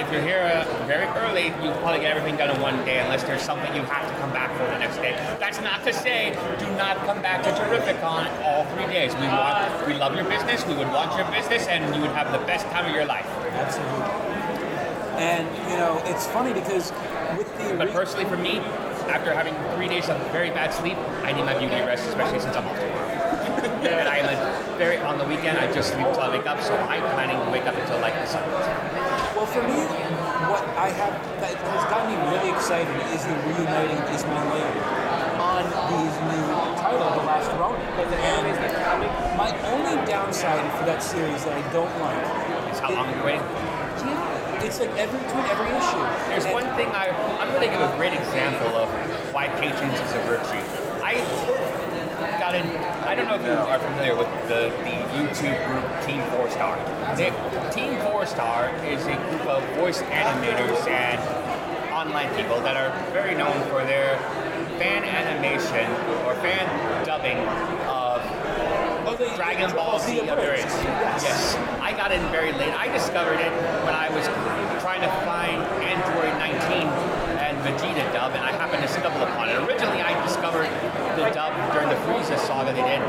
if 0.00 0.08
you're 0.10 0.24
here 0.24 0.40
uh, 0.40 0.64
very 0.88 1.06
early, 1.20 1.52
you 1.62 1.70
probably 1.84 2.00
get 2.00 2.16
everything 2.16 2.38
done 2.38 2.48
in 2.48 2.60
one 2.62 2.82
day 2.86 2.98
unless 2.98 3.22
there's 3.22 3.42
something 3.42 3.68
you 3.76 3.82
have 3.82 4.08
to 4.08 4.14
come 4.20 4.32
back 4.32 4.50
for 4.56 4.64
the 4.72 4.78
next 4.78 4.96
day. 4.96 5.12
That's 5.38 5.60
not 5.60 5.84
to 5.84 5.92
say 5.92 6.32
do 6.58 6.66
not 6.80 6.96
come 7.04 7.20
back 7.20 7.44
to 7.44 7.50
Terrificon 7.50 8.24
all 8.42 8.64
three 8.72 8.86
days. 8.86 9.14
We 9.16 9.28
want, 9.28 9.86
we 9.86 9.92
love 9.92 10.16
your 10.16 10.24
business. 10.24 10.66
We 10.66 10.74
would 10.74 10.88
want 10.88 11.14
your 11.14 11.30
business, 11.30 11.68
and 11.68 11.94
you 11.94 12.00
would 12.00 12.12
have 12.12 12.32
the 12.32 12.44
best 12.46 12.64
time 12.72 12.88
of 12.88 12.94
your 12.94 13.04
life. 13.04 13.28
Absolutely. 13.52 14.00
And 15.20 15.44
you 15.70 15.76
know, 15.76 16.00
it's 16.06 16.26
funny 16.28 16.54
because 16.54 16.90
with 17.36 17.50
the 17.58 17.74
But 17.76 17.90
personally, 17.90 18.24
for 18.24 18.38
me, 18.38 18.58
after 19.12 19.34
having 19.34 19.54
three 19.76 19.88
days 19.88 20.08
of 20.08 20.16
very 20.32 20.48
bad 20.50 20.72
sleep, 20.72 20.96
I 21.22 21.32
need 21.32 21.44
my 21.44 21.58
beauty 21.58 21.76
rest, 21.84 22.08
especially 22.08 22.40
since 22.40 22.56
I'm 22.56 22.66
off 22.66 22.80
tomorrow. 22.80 23.28
and 23.92 24.08
I 24.08 24.18
am 24.24 24.78
very 24.78 24.96
on 24.98 25.18
the 25.18 25.24
weekend. 25.26 25.58
I 25.58 25.70
just 25.70 25.92
sleep 25.92 26.06
till 26.06 26.20
I 26.20 26.30
wake 26.30 26.46
up, 26.46 26.62
so 26.62 26.74
I'm 26.74 27.02
planning 27.12 27.36
to 27.44 27.50
wake 27.52 27.66
up 27.66 27.76
until 27.76 28.00
like 28.00 28.14
the 28.14 28.26
sun. 28.26 28.48
Well, 29.36 29.46
for 29.46 29.62
me, 29.62 30.27
what 30.48 30.64
I 30.80 30.88
have 30.90 31.12
that 31.40 31.54
has 31.54 31.84
gotten 31.92 32.08
me 32.08 32.16
really 32.32 32.50
excited 32.56 32.88
is 33.12 33.22
the 33.24 33.36
reuniting 33.52 34.00
Eastman 34.12 34.44
Laird 34.48 34.76
on 35.38 35.62
these 35.92 36.14
new 36.24 36.44
title, 36.80 37.08
The 37.20 37.24
Last 37.28 37.52
Ronin. 37.60 37.84
And 37.84 39.36
my 39.36 39.52
only 39.70 39.96
downside 40.06 40.64
for 40.78 40.84
that 40.86 41.02
series 41.02 41.44
that 41.44 41.52
I 41.52 41.62
don't 41.72 41.92
like, 42.00 42.72
is 42.72 42.78
how 42.80 42.92
long 42.94 43.06
I'm 43.08 43.24
waiting. 43.24 43.40
yeah, 44.08 44.64
it's 44.64 44.80
like 44.80 44.90
every 44.96 45.18
between 45.20 45.44
every 45.52 45.68
issue. 45.76 46.04
There's 46.32 46.44
And- 46.46 46.54
one 46.54 46.68
thing 46.76 46.88
I 46.96 47.12
I'm 47.40 47.48
going 47.52 47.62
to 47.68 47.70
give 47.70 47.80
a 47.84 47.92
great 47.96 48.14
example 48.14 48.74
of 48.76 48.88
why 49.34 49.48
patience 49.60 50.00
is 50.00 50.12
a 50.16 50.20
virtue. 50.26 50.87
Don't 53.18 53.26
know 53.26 53.34
if 53.34 53.42
you 53.42 53.50
are 53.50 53.78
familiar 53.80 54.14
with 54.14 54.28
the, 54.46 54.70
the 54.86 54.94
YouTube 55.10 55.58
group 55.66 56.06
Team 56.06 56.22
Four 56.30 56.48
Star. 56.50 56.78
They, 57.16 57.30
Team 57.74 57.98
Four 58.06 58.26
Star 58.26 58.70
is 58.86 59.04
a 59.06 59.16
group 59.16 59.44
of 59.46 59.60
voice 59.74 60.02
animators 60.02 60.86
and 60.86 61.18
online 61.92 62.32
people 62.36 62.60
that 62.60 62.76
are 62.76 62.94
very 63.10 63.34
known 63.34 63.60
for 63.70 63.82
their 63.84 64.18
fan 64.78 65.02
animation 65.02 65.90
or 66.26 66.34
fan 66.36 67.04
dubbing 67.04 67.38
of 67.90 68.22
Dragon 69.34 69.72
Ball 69.74 69.98
Z. 69.98 70.14
Yes. 70.14 70.70
Yes. 71.24 71.56
I 71.82 71.90
got 71.90 72.12
in 72.12 72.22
very 72.30 72.52
late. 72.52 72.72
I 72.72 72.86
discovered 72.92 73.40
it 73.40 73.50
when 73.82 73.94
I 73.94 74.08
was 74.14 74.26
trying 74.80 75.00
to 75.02 75.10
find 75.26 75.58
Android 75.82 76.30
19 76.38 76.86
and 77.42 77.58
Vegeta 77.66 78.12
dub, 78.12 78.32
and 78.32 78.44
I 78.44 78.52
happened 78.52 78.82
to 78.82 78.88
stumble 78.88 79.22
upon 79.22 79.48
it. 79.48 79.56
Originally, 79.66 80.02
I 80.02 80.14
discovered 80.22 80.70
the 81.18 81.30
dub 81.34 81.50
during 81.72 81.88
the 81.88 81.96
Frieza 82.06 82.38
saga 82.38 82.72
they 82.72 82.82
did. 82.86 83.00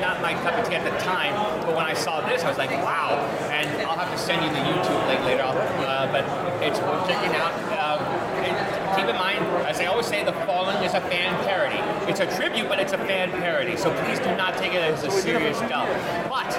Not 0.00 0.15
my 0.26 0.34
cup 0.42 0.58
of 0.58 0.68
tea 0.68 0.74
at 0.74 0.82
the 0.82 0.98
time, 1.04 1.32
but 1.62 1.76
when 1.76 1.86
I 1.86 1.94
saw 1.94 2.20
this, 2.26 2.42
I 2.42 2.48
was 2.48 2.58
like, 2.58 2.70
wow. 2.70 3.14
And 3.54 3.70
I'll 3.86 3.96
have 3.96 4.10
to 4.10 4.18
send 4.18 4.42
you 4.42 4.50
the 4.50 4.58
YouTube 4.58 5.06
link 5.06 5.22
later, 5.22 5.44
I'll, 5.44 5.54
uh, 5.54 6.10
but 6.10 6.26
it's 6.66 6.80
worth 6.80 7.06
checking 7.06 7.30
out. 7.38 7.54
Uh, 7.70 8.96
keep 8.96 9.06
in 9.06 9.14
mind, 9.14 9.44
as 9.70 9.78
I 9.78 9.86
always 9.86 10.06
say, 10.06 10.24
The 10.24 10.32
Fallen 10.42 10.82
is 10.82 10.94
a 10.94 11.00
fan 11.02 11.32
parody. 11.44 11.78
It's 12.10 12.18
a 12.18 12.26
tribute, 12.34 12.68
but 12.68 12.80
it's 12.80 12.92
a 12.92 12.98
fan 12.98 13.30
parody, 13.30 13.76
so 13.76 13.94
please 14.02 14.18
do 14.18 14.34
not 14.34 14.58
take 14.58 14.74
it 14.74 14.82
as 14.82 15.04
a 15.04 15.12
serious 15.12 15.60
dub. 15.60 15.86
But 16.28 16.50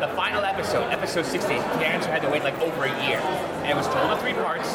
the 0.00 0.08
final 0.16 0.42
episode, 0.42 0.90
episode 0.90 1.26
60, 1.26 1.54
the 1.54 1.86
answer 1.86 2.10
had 2.10 2.22
to 2.22 2.30
wait 2.30 2.42
like 2.42 2.58
over 2.60 2.82
a 2.82 3.06
year. 3.06 3.20
And 3.62 3.70
it 3.70 3.76
was 3.76 3.86
told 3.86 4.10
in 4.10 4.18
three 4.18 4.34
parts. 4.34 4.66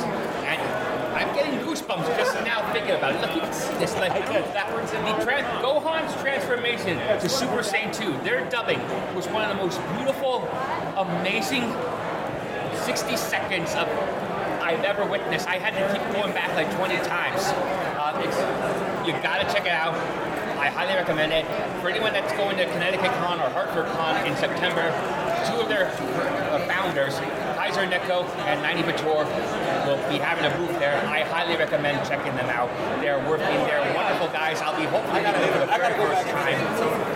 Getting 1.35 1.59
goosebumps 1.59 2.07
just 2.17 2.33
now 2.45 2.71
thinking 2.71 2.91
about 2.95 3.13
it. 3.15 3.21
Look, 3.21 3.35
you 3.35 3.41
can 3.41 3.53
see 3.53 3.73
this. 3.75 3.93
Like, 3.95 4.13
that 4.13 4.73
was 4.73 4.89
the 4.91 4.97
tran- 4.97 5.61
Gohan's 5.61 6.13
transformation 6.21 6.97
to 7.19 7.27
Super 7.29 7.61
Saiyan 7.61 7.93
2, 7.93 8.23
their 8.23 8.49
dubbing 8.49 8.79
was 9.15 9.27
one 9.27 9.43
of 9.43 9.49
the 9.49 9.61
most 9.61 9.79
beautiful, 9.97 10.47
amazing 10.97 11.63
60 12.85 13.17
seconds 13.17 13.73
of 13.75 13.87
I've 14.61 14.83
ever 14.83 15.05
witnessed. 15.05 15.47
I 15.47 15.57
had 15.57 15.75
to 15.75 15.93
keep 15.93 16.01
going 16.13 16.33
back 16.33 16.55
like 16.55 16.73
20 16.75 16.95
times. 17.07 17.41
Uh, 17.99 19.03
you 19.05 19.11
gotta 19.21 19.45
check 19.53 19.65
it 19.65 19.71
out. 19.71 19.93
I 20.65 20.69
highly 20.69 20.95
recommend 20.95 21.31
it. 21.31 21.45
For 21.79 21.89
anyone 21.89 22.11
that's 22.11 22.33
going 22.33 22.57
to 22.57 22.65
Connecticut 22.65 23.13
Con 23.21 23.37
or 23.37 23.47
Hartford 23.53 23.85
Con 23.93 24.17
in 24.25 24.35
September, 24.35 24.89
two 25.45 25.61
of 25.61 25.69
their 25.69 25.93
uh, 25.93 26.57
founders, 26.65 27.13
Kaiser 27.53 27.85
Neko 27.85 28.25
and 28.49 28.65
Lanipator, 28.65 29.29
will 29.85 30.01
be 30.09 30.17
having 30.17 30.41
a 30.41 30.57
booth 30.57 30.73
there. 30.79 30.97
I 31.05 31.21
highly 31.21 31.55
recommend 31.55 32.01
checking 32.09 32.33
them 32.33 32.49
out. 32.49 32.73
They're 32.99 33.21
working, 33.29 33.45
they're 33.69 33.93
wonderful 34.15 34.39
guys. 34.39 34.61
I'll 34.61 34.77
be 34.79 34.87
hopefully 34.87 35.19
meeting 35.19 35.41
them 35.43 35.51
for 35.51 35.59
the 35.59 35.71
very 35.75 35.93
first 35.99 36.27
time. 36.31 36.55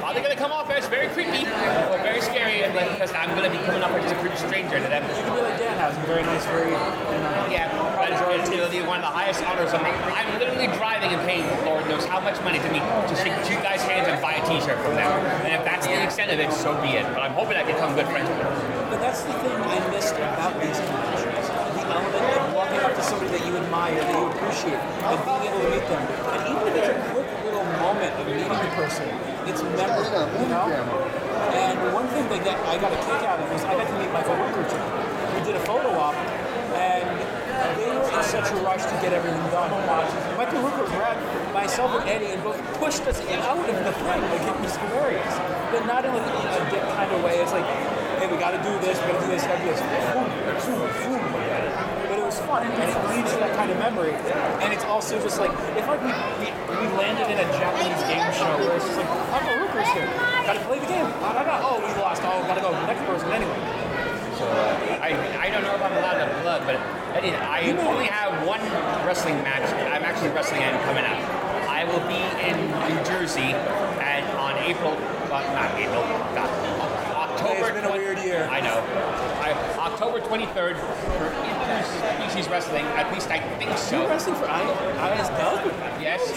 Are 0.03 0.13
they 0.13 0.19
going 0.19 0.35
to 0.35 0.41
come 0.41 0.51
off 0.51 0.69
as 0.69 0.87
very 0.87 1.07
creepy 1.15 1.47
or 1.47 1.97
very 2.03 2.19
scary? 2.19 2.61
and, 2.63 2.75
like, 2.75 2.91
Because 2.91 3.13
I'm 3.13 3.31
going 3.37 3.49
to 3.49 3.53
be 3.55 3.63
coming 3.63 3.81
up 3.81 3.91
as 3.91 4.11
a 4.11 4.15
creepy 4.19 4.35
stranger 4.35 4.79
to 4.83 4.87
them. 4.89 5.03
You 5.07 5.23
can 5.23 5.35
be 5.35 5.41
like 5.41 5.59
Danhausen, 5.59 6.03
very 6.05 6.23
nice, 6.23 6.43
very. 6.45 6.75
Uh, 6.75 7.47
Yeah, 7.47 7.71
but 7.95 8.11
it's 8.11 8.49
literally 8.49 8.83
one 8.83 8.99
of 8.99 9.05
the 9.07 9.15
highest 9.15 9.41
honors 9.47 9.71
of 9.71 9.81
me. 9.81 9.89
I'm 9.89 10.27
literally 10.39 10.67
driving 10.75 11.11
and 11.15 11.21
paying 11.23 11.47
Lord 11.65 11.87
knows 11.87 12.05
how 12.05 12.19
much 12.19 12.35
money 12.43 12.59
to 12.59 12.69
me 12.71 12.79
to 12.79 13.13
shake 13.15 13.33
two 13.47 13.55
guys' 13.63 13.81
hands 13.81 14.07
and 14.11 14.19
buy 14.21 14.33
a 14.35 14.43
T-shirt 14.43 14.77
from 14.83 14.95
them. 14.99 15.07
And 15.47 15.55
if 15.55 15.63
that's 15.63 15.87
the 15.87 15.95
extent 16.03 16.31
of 16.31 16.39
it, 16.39 16.51
so 16.51 16.75
be 16.83 16.99
it. 16.99 17.07
But 17.15 17.23
I'm 17.23 17.33
hoping 17.33 17.55
I 17.55 17.63
become 17.63 17.95
good 17.95 18.07
friends 18.11 18.27
with 18.27 18.39
them. 18.43 18.53
But 18.91 18.99
that's 18.99 19.23
the 19.23 19.33
thing 19.39 19.55
I 19.55 19.79
missed 19.89 20.15
about 20.15 20.53
these 20.61 20.77
conventions. 20.83 21.47
The 21.79 21.85
element 21.89 22.37
of 22.37 22.53
walking 22.53 22.79
up 22.85 22.93
to 22.95 23.01
somebody 23.03 23.31
that 23.37 23.45
you 23.47 23.55
admire, 23.57 23.95
that 23.95 24.09
you 24.13 24.25
appreciate, 24.29 24.77
and 24.77 25.17
being 25.25 25.43
able 25.49 25.61
to 25.63 25.69
meet 25.73 25.85
them. 25.89 26.03
And 26.29 26.41
even 26.53 26.67
if 26.69 26.75
it's 26.77 26.89
a 26.89 26.97
quick 27.13 27.29
moment 27.79 28.13
of 28.19 28.25
meeting 28.27 28.47
the 28.49 28.71
person, 28.75 29.07
it's 29.47 29.61
memorable, 29.63 30.27
you 30.41 30.47
know? 30.49 30.67
And 31.53 31.93
one 31.93 32.07
thing 32.09 32.27
that 32.29 32.57
I 32.67 32.77
got 32.77 32.93
a 32.93 32.99
kick 33.07 33.21
out 33.25 33.39
of 33.39 33.49
was 33.51 33.63
I 33.63 33.73
got 33.73 33.87
to 33.87 33.95
meet 33.97 34.11
Michael 34.11 34.35
Rooker. 34.35 34.63
We 35.35 35.41
did 35.45 35.55
a 35.55 35.63
photo 35.65 35.89
op, 35.97 36.15
and 36.77 37.07
they 37.79 37.87
were 37.87 38.03
in 38.05 38.23
such 38.23 38.51
a 38.51 38.55
rush 38.63 38.83
to 38.83 38.95
get 39.01 39.13
everything 39.13 39.41
done. 39.51 39.71
Michael 40.37 40.61
Rooker 40.61 40.85
grabbed 40.93 41.23
myself 41.53 41.91
and 41.99 42.09
Eddie 42.09 42.31
and 42.31 42.43
both 42.43 42.59
pushed 42.79 43.03
us 43.07 43.19
out 43.19 43.57
of 43.57 43.65
the 43.67 43.73
thing. 43.73 44.21
Like 44.29 44.45
it 44.45 44.59
was 44.61 44.75
hilarious, 44.77 45.35
but 45.71 45.85
not 45.85 46.05
in 46.05 46.13
like 46.13 46.23
a 46.23 46.69
dick 46.71 46.83
kind 46.95 47.11
of 47.11 47.23
way. 47.23 47.39
It's 47.39 47.51
like, 47.51 47.65
hey, 48.19 48.27
we 48.31 48.37
got 48.37 48.51
to 48.51 48.61
do 48.63 48.71
this, 48.79 48.99
we 49.01 49.11
got 49.11 49.19
to 49.19 49.25
do 49.25 49.31
this, 49.33 49.43
we 49.43 49.49
got 49.49 49.57
to 49.57 49.63
do 49.63 49.71
this. 49.73 49.81
Boom, 50.65 50.79
boom, 50.79 51.33
boom. 51.33 51.48
But 52.49 52.65
it 52.65 52.73
was 52.73 52.81
fun, 52.81 52.81
and 52.81 52.81
it 52.81 52.97
leads 53.13 53.29
to 53.29 53.37
that 53.45 53.53
kind 53.53 53.69
of 53.69 53.77
memory. 53.77 54.09
And 54.65 54.73
it's 54.73 54.83
also 54.85 55.21
just 55.21 55.37
like 55.37 55.53
it's 55.77 55.85
like 55.85 56.01
we, 56.01 56.09
we, 56.41 56.49
we 56.81 56.85
landed 56.97 57.29
in 57.29 57.37
a 57.37 57.47
Japanese 57.53 58.01
game 58.09 58.25
show 58.33 58.49
where 58.65 58.73
it's 58.73 58.89
just 58.89 58.97
like 58.97 59.09
Michael 59.29 59.61
Rooker's 59.61 59.89
here, 59.93 60.09
got 60.49 60.57
to 60.57 60.63
play 60.65 60.81
the 60.81 60.89
game. 60.89 61.05
Da, 61.21 61.37
da, 61.37 61.43
da. 61.45 61.61
Oh, 61.61 61.77
we 61.77 61.93
lost. 62.01 62.25
Oh, 62.25 62.41
got 62.49 62.57
to 62.57 62.65
go 62.65 62.73
next 62.89 63.05
person 63.05 63.29
anyway. 63.29 63.53
So 64.41 64.49
uh, 64.49 64.97
I, 64.97 65.13
I 65.45 65.49
don't 65.53 65.61
know 65.61 65.77
if 65.77 65.81
I'm 65.81 65.93
allowed 65.93 66.25
to 66.25 66.27
plug, 66.41 66.65
but 66.65 66.81
Eddie, 67.13 67.37
I 67.37 67.69
only 67.85 68.09
have 68.09 68.33
one 68.47 68.61
wrestling 69.05 69.37
match. 69.45 69.69
I'm 69.93 70.01
actually 70.01 70.33
wrestling 70.33 70.65
and 70.65 70.73
coming 70.89 71.05
up. 71.05 71.21
I 71.69 71.85
will 71.85 72.01
be 72.09 72.17
in 72.49 72.57
New 72.89 72.97
Jersey 73.05 73.53
and 74.01 74.25
on 74.41 74.57
April, 74.65 74.97
well, 75.29 75.45
not 75.53 75.69
April, 75.77 76.01
God, 76.33 76.49
October. 77.29 77.69
It's 77.69 77.77
been 77.77 77.85
a 77.85 77.93
20 77.93 78.03
weird 78.03 78.19
year. 78.19 78.49
I 78.49 78.59
know. 78.59 78.81
I, 79.39 79.79
October 80.09 80.25
23rd 80.27 80.75
for 80.75 81.29
Interspecies 81.45 82.49
Wrestling. 82.49 82.83
At 82.97 83.13
least 83.13 83.29
I 83.29 83.39
think 83.59 83.77
so. 83.77 84.01
You're 84.01 84.09
wrestling 84.09 84.35
for 84.37 84.47
I, 84.49 84.61
ISW? 84.63 86.01
Yes. 86.01 86.31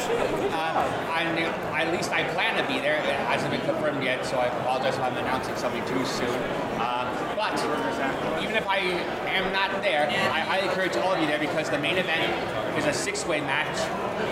Uh, 0.53 1.11
I 1.11 1.33
knew, 1.35 1.47
at 1.47 1.91
least 1.91 2.13
I 2.13 2.23
plan 2.35 2.61
to 2.61 2.71
be 2.71 2.81
there. 2.81 2.97
It 2.97 3.17
hasn't 3.33 3.51
been 3.51 3.63
confirmed 3.63 4.05
yet, 4.05 4.27
so 4.27 4.37
I 4.37 4.47
apologize 4.47 4.97
if 4.97 5.01
I'm 5.01 5.17
announcing 5.17 5.57
something 5.57 5.83
too 5.87 6.05
soon. 6.05 6.29
Uh, 6.77 7.35
but 7.35 7.59
even 8.43 8.57
if 8.57 8.69
I 8.69 8.79
am 8.79 9.51
not 9.53 9.83
there, 9.83 10.07
I 10.07 10.41
highly 10.41 10.69
encourage 10.69 10.97
all 10.97 11.15
of 11.15 11.21
you 11.21 11.27
there 11.27 11.39
because 11.39 11.71
the 11.71 11.79
main 11.79 11.97
event 11.97 12.77
is 12.77 12.85
a 12.85 12.93
six-way 12.93 13.41
match 13.41 13.77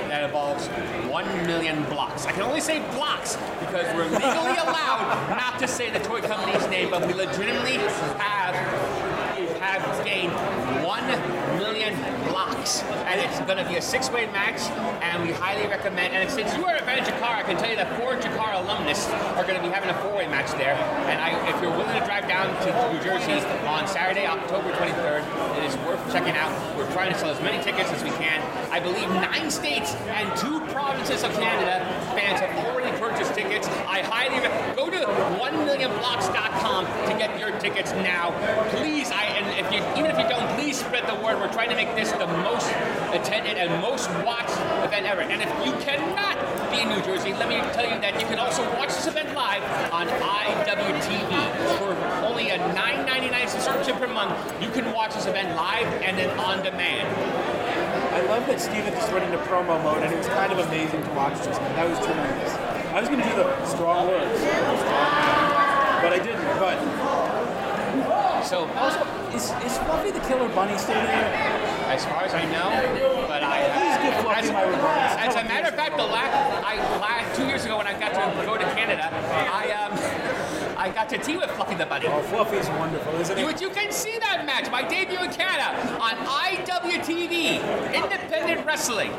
that 0.09 0.22
involves 0.24 0.66
one 1.09 1.26
million 1.46 1.83
blocks. 1.85 2.26
I 2.26 2.33
can 2.33 2.42
only 2.42 2.61
say 2.61 2.81
blocks 2.92 3.37
because 3.61 3.87
we're 3.94 4.05
legally 4.05 4.57
allowed 4.66 5.31
not 5.31 5.59
to 5.61 5.66
say 5.68 5.90
the 5.90 5.98
toy 6.00 6.20
company's 6.20 6.66
name, 6.68 6.90
but 6.90 7.07
we 7.07 7.14
legitimately 7.14 7.79
have 8.18 8.89
have 9.78 10.04
gained 10.04 10.33
one 10.85 11.06
million 11.59 11.94
blocks. 12.28 12.83
And 13.06 13.20
it's 13.20 13.38
going 13.40 13.59
to 13.59 13.68
be 13.68 13.76
a 13.76 13.83
six-way 13.83 14.26
match, 14.26 14.61
and 15.02 15.22
we 15.22 15.33
highly 15.33 15.66
recommend. 15.66 16.14
And 16.14 16.30
since 16.30 16.56
you 16.56 16.64
are 16.64 16.76
a 16.76 16.83
fan 16.83 16.98
of 16.98 17.06
Chikara, 17.06 17.37
I 17.37 17.42
can 17.42 17.56
tell 17.56 17.70
you 17.70 17.76
that 17.76 17.98
four 17.98 18.14
Chikara 18.16 18.62
alumnus 18.62 19.09
are 19.37 19.44
going 19.44 19.56
to 19.56 19.62
be 19.62 19.68
having 19.68 19.90
a 19.90 19.98
four-way 20.02 20.26
match 20.28 20.50
there. 20.52 20.74
And 21.09 21.20
I, 21.20 21.30
if 21.48 21.61
you're 21.62 21.70
willing 21.70 21.98
to 21.98 22.04
drive 22.04 22.26
down 22.28 22.48
to 22.66 22.92
New 22.92 23.02
Jersey 23.02 23.33
on 23.66 23.87
Saturday, 23.87 24.26
October 24.26 24.72
23rd, 24.72 25.22
it 25.59 25.64
is 25.64 25.76
worth 25.87 26.00
checking 26.12 26.35
out. 26.37 26.50
We're 26.76 26.90
trying 26.92 27.12
to 27.12 27.18
sell 27.18 27.30
as 27.30 27.40
many 27.40 27.62
tickets 27.62 27.90
as 27.90 28.02
we 28.02 28.11
can. 28.11 28.40
I 28.70 28.80
believe 28.80 29.09
nine 29.09 29.50
states 29.50 29.94
and 29.94 30.28
two 30.37 30.61
provinces 30.72 31.24
of 31.24 31.33
Canada 31.35 31.85
fans 32.14 32.40
have 32.40 32.66
already 32.66 32.96
purchased 32.98 33.35
tickets. 33.35 33.66
I 33.87 34.02
highly 34.02 34.40
recommend 34.40 34.76
go 34.76 34.90
to 34.90 35.06
1millionblocks.com 35.40 36.87
to 36.87 37.18
get 37.18 37.38
your 37.38 37.50
tickets 37.59 37.92
now. 37.92 38.30
Please, 38.70 39.11
I 39.11 39.24
if 39.61 39.70
you 39.70 39.81
even 39.96 40.11
if 40.11 40.18
you 40.18 40.27
don't, 40.29 40.49
please 40.57 40.81
spread 40.81 41.07
the 41.07 41.14
word. 41.23 41.37
We're 41.38 41.53
trying 41.53 41.68
to 41.68 41.77
make 41.77 41.94
this 41.94 42.11
the 42.12 42.27
most 42.27 42.66
attended 43.12 43.59
and 43.59 43.68
most 43.83 44.09
watched 44.25 44.57
event 44.85 45.05
ever. 45.05 45.20
And 45.20 45.42
if 45.42 45.53
you 45.64 45.73
cannot 45.85 46.40
be 46.73 46.81
in 46.81 46.88
New 46.88 47.03
Jersey, 47.05 47.35
let 47.35 47.49
me 47.49 47.61
tell 47.77 47.85
you 47.85 48.01
that 48.01 48.18
you 48.20 48.27
can 48.27 48.38
also 48.38 48.64
watch 48.77 48.88
this 48.88 49.07
event 49.07 49.35
live 49.35 49.62
on 49.92 50.09
IWTV 50.09 51.33
for 51.77 51.92
only 52.25 52.51
a 52.51 52.59
$9.99 52.73 53.49
subscription 53.49 53.96
per 53.96 54.09
month. 54.09 54.33
You 54.62 54.70
can 54.70 54.92
watch 54.92 55.14
this 55.14 55.27
event 55.27 55.55
live 55.55 55.87
and 56.03 56.16
then 56.16 56.31
on 56.40 56.64
demand. 56.64 57.09
I 58.14 58.23
love 58.27 58.46
that 58.46 58.61
Steven 58.61 58.92
just 58.92 59.12
went 59.12 59.25
into 59.25 59.38
promo 59.44 59.83
mode, 59.85 60.03
and 60.03 60.12
it 60.12 60.16
was 60.16 60.27
kind 60.29 60.53
of 60.53 60.59
amazing 60.59 61.03
to 61.03 61.11
watch 61.11 61.35
now. 61.46 61.59
That 61.77 61.88
was 61.88 61.99
tremendous. 61.99 62.53
I 62.90 63.01
was 63.01 63.09
going 63.09 63.20
to 63.20 63.29
do 63.29 63.37
the 63.37 63.66
strong 63.66 64.09
words, 64.09 64.40
but 66.03 66.12
I 66.12 66.18
didn't. 66.18 66.42
But 66.59 67.10
So, 68.51 68.67
also, 68.75 69.07
is, 69.31 69.45
is 69.63 69.79
Fluffy 69.79 70.11
the 70.11 70.19
Killer 70.27 70.49
Bunny 70.49 70.77
still 70.77 70.97
there? 70.97 71.71
as 71.87 72.05
far 72.05 72.25
as 72.25 72.35
I 72.35 72.45
know, 72.47 72.71
but 73.29 73.45
I. 73.45 73.63
Please 73.71 74.11
give 74.11 74.23
Fluffy 74.25 74.41
as, 74.41 74.51
my 74.51 74.65
regards. 74.65 75.15
as 75.23 75.35
a 75.37 75.45
matter 75.45 75.69
of 75.69 75.75
fact, 75.77 75.97
the 75.97 76.03
last, 76.03 76.35
I, 76.65 76.75
last 76.99 77.37
two 77.37 77.47
years 77.47 77.65
ago 77.65 77.79
when 77.79 77.87
I 77.87 77.95
got 77.99 78.11
to 78.11 78.47
go 78.47 78.59
to 78.59 78.65
Canada, 78.75 79.07
I 79.07 79.71
um, 79.71 80.77
I 80.77 80.91
got 80.91 81.09
to 81.11 81.19
tea 81.19 81.37
with 81.37 81.49
Fluffy 81.53 81.77
the 81.77 81.87
Bunny. 81.87 82.07
Oh, 82.09 82.23
Fluffy's 82.23 82.69
wonderful, 82.71 83.15
isn't 83.21 83.37
he? 83.37 83.45
You, 83.45 83.51
you 83.51 83.71
can 83.71 83.93
see 83.93 84.19
that 84.19 84.45
match, 84.45 84.69
my 84.69 84.83
debut 84.83 85.23
in 85.23 85.31
Canada, 85.31 85.79
on 86.03 86.19
IWTV, 86.19 87.95
Independent 87.95 88.67
Wrestling. 88.67 89.13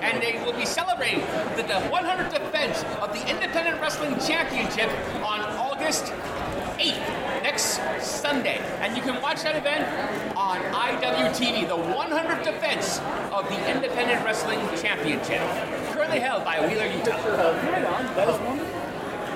And 0.00 0.22
they 0.22 0.40
will 0.44 0.56
be 0.56 0.64
celebrating 0.64 1.20
the, 1.56 1.62
the 1.62 1.80
100th 1.92 2.30
defense 2.30 2.84
of 3.02 3.12
the 3.12 3.20
Independent 3.28 3.82
Wrestling 3.82 4.16
Championship 4.20 4.88
on 5.22 5.40
August 5.58 6.04
8th, 6.78 7.15
next 7.46 7.78
Sunday. 8.02 8.58
And 8.82 8.96
you 8.96 9.02
can 9.02 9.22
watch 9.22 9.42
that 9.44 9.54
event 9.54 9.86
on 10.36 10.58
IWTV, 10.58 11.68
the 11.68 11.76
100th 11.78 12.42
defense 12.42 12.98
of 13.30 13.48
the 13.48 13.58
Independent 13.72 14.24
Wrestling 14.24 14.58
Championship, 14.82 15.40
currently 15.94 16.18
held 16.18 16.44
by 16.44 16.58
Wheeler, 16.66 16.88
Yuta. 16.90 17.14
Right 17.70 17.84
on. 17.84 18.02
That 18.16 18.28
is 18.28 18.40
wonderful. 18.40 18.80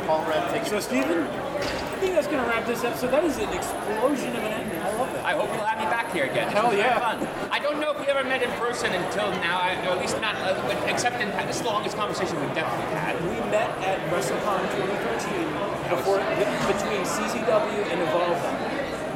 Paul 0.06 0.26
Red, 0.26 0.42
take 0.50 0.66
So, 0.66 0.80
Steven, 0.80 1.22
I 1.22 2.02
think 2.02 2.14
that's 2.14 2.26
going 2.26 2.42
to 2.42 2.48
wrap 2.50 2.66
this 2.66 2.82
episode. 2.82 3.12
That 3.12 3.22
is 3.22 3.38
an 3.38 3.52
explosion 3.52 4.34
of 4.34 4.42
an 4.42 4.52
ending. 4.58 4.80
I 4.80 4.90
love 4.96 5.14
it. 5.14 5.22
I 5.22 5.32
hope 5.38 5.46
you'll 5.54 5.70
have 5.70 5.78
me 5.78 5.84
back 5.84 6.10
here 6.12 6.24
again. 6.24 6.48
This 6.48 6.58
Hell 6.58 6.74
yeah. 6.74 6.98
Fun. 6.98 7.28
I 7.52 7.60
don't 7.60 7.78
know 7.78 7.92
if 7.92 8.00
we 8.00 8.06
ever 8.08 8.24
met 8.24 8.42
in 8.42 8.50
person 8.58 8.90
until 8.92 9.30
now, 9.38 9.60
I- 9.60 9.78
or 9.86 9.92
at 9.94 10.00
least 10.00 10.20
not, 10.20 10.34
uh, 10.42 10.56
except 10.88 11.20
in 11.20 11.30
this 11.46 11.56
is 11.56 11.62
the 11.62 11.68
longest 11.68 11.96
conversation 11.96 12.34
we've 12.40 12.54
definitely 12.54 12.90
had. 12.96 13.14
We 13.22 13.38
met 13.54 13.70
at 13.86 14.00
WrestleCon 14.10 14.60
2013 14.74 15.09
before, 15.90 16.18
between 16.18 17.02
CZW 17.04 17.82
and 17.92 18.00
Evolve, 18.02 18.38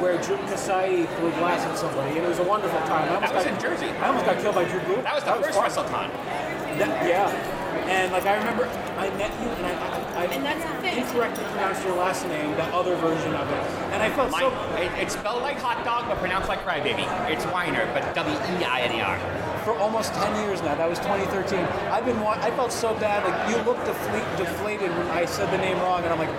where 0.00 0.18
Drew 0.22 0.36
Kasai 0.50 1.06
threw 1.18 1.30
glass 1.32 1.64
at 1.64 1.78
somebody, 1.78 2.16
and 2.16 2.26
it 2.26 2.28
was 2.28 2.38
a 2.40 2.44
wonderful 2.44 2.78
time. 2.80 3.08
I 3.10 3.14
almost 3.14 3.32
That 3.32 3.34
was 3.36 3.44
got, 3.44 3.54
in 3.54 3.60
Jersey. 3.60 3.86
I 3.98 4.08
almost 4.08 4.26
got 4.26 4.38
killed 4.40 4.54
by 4.54 4.64
Drew 4.64 4.80
Gulak. 4.80 5.04
That 5.04 5.14
was 5.14 5.24
the 5.24 5.32
first 5.62 5.76
fun. 5.78 6.10
WrestleCon. 6.10 6.78
That- 6.78 7.06
yeah. 7.08 7.50
And 7.84 8.12
like 8.12 8.24
I 8.24 8.36
remember, 8.38 8.64
I 8.96 9.10
met 9.18 9.30
you, 9.42 9.48
and 9.48 9.66
I, 9.66 10.22
I, 10.22 10.24
And 10.26 10.44
that's 10.44 10.64
the 10.64 10.80
thing. 10.80 10.96
incorrectly 11.04 11.44
pronounced 11.44 11.84
your 11.84 11.96
last 11.96 12.26
name, 12.28 12.50
the 12.56 12.64
other 12.72 12.94
version 12.96 13.34
of 13.34 13.50
it, 13.50 13.60
and 13.92 14.02
I 14.02 14.08
felt 14.10 14.30
My, 14.30 14.40
so. 14.40 14.48
it, 14.80 14.90
it's 15.02 15.12
spelled 15.14 15.42
like 15.42 15.58
hot 15.58 15.84
dog, 15.84 16.06
but 16.08 16.16
pronounced 16.18 16.48
like 16.48 16.64
crybaby. 16.64 17.04
It's 17.30 17.44
Weiner, 17.46 17.84
but 17.92 18.14
W 18.14 18.34
E 18.34 18.64
I 18.64 18.80
N 18.82 18.92
E 18.96 19.00
R. 19.02 19.18
for 19.64 19.76
almost 19.78 20.14
10 20.14 20.46
years 20.48 20.62
now. 20.62 20.74
That 20.76 20.88
was 20.88 20.98
2013. 21.00 21.58
I've 21.90 22.04
been 22.06 22.20
wa- 22.20 22.38
I 22.40 22.50
felt 22.52 22.72
so 22.72 22.94
bad. 22.94 23.22
Like 23.26 23.50
you 23.50 23.62
looked 23.64 23.84
defle- 23.86 24.36
deflated 24.38 24.90
when 24.96 25.08
I 25.08 25.24
said 25.26 25.50
the 25.50 25.58
name 25.58 25.76
wrong, 25.80 26.04
and 26.04 26.12
I'm 26.12 26.18
like, 26.18 26.32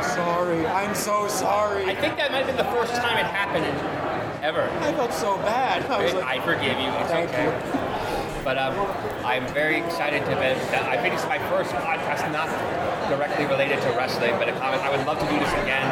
I'm 0.00 0.16
sorry. 0.16 0.66
I'm 0.66 0.94
so 0.94 1.28
sorry. 1.28 1.84
I 1.84 1.94
think 1.94 2.16
that 2.16 2.32
might 2.32 2.46
have 2.46 2.46
been 2.46 2.56
the 2.56 2.72
first 2.72 2.94
time 2.94 3.18
it 3.18 3.28
happened 3.28 3.66
ever. 4.42 4.62
I 4.80 4.92
felt 4.94 5.12
so 5.12 5.36
bad. 5.38 5.84
I 5.90 6.02
was 6.02 6.14
like, 6.14 6.24
I 6.24 6.40
forgive 6.40 6.80
you. 6.80 6.88
It's 7.04 7.10
Thank 7.10 7.28
okay. 7.28 7.44
you. 7.44 8.40
But 8.42 8.56
um, 8.56 8.72
I'm 9.24 9.46
very 9.52 9.76
excited 9.76 10.24
to 10.24 10.30
be. 10.40 10.48
I 10.72 10.96
think 10.96 11.12
it's 11.12 11.26
my 11.26 11.38
first 11.52 11.72
podcast 11.72 12.32
not 12.32 12.48
directly 13.10 13.44
related 13.44 13.82
to 13.82 13.88
wrestling, 13.90 14.32
but 14.40 14.48
I, 14.48 14.88
I 14.88 14.96
would 14.96 15.06
love 15.06 15.18
to 15.20 15.28
do 15.28 15.38
this 15.38 15.52
again. 15.60 15.84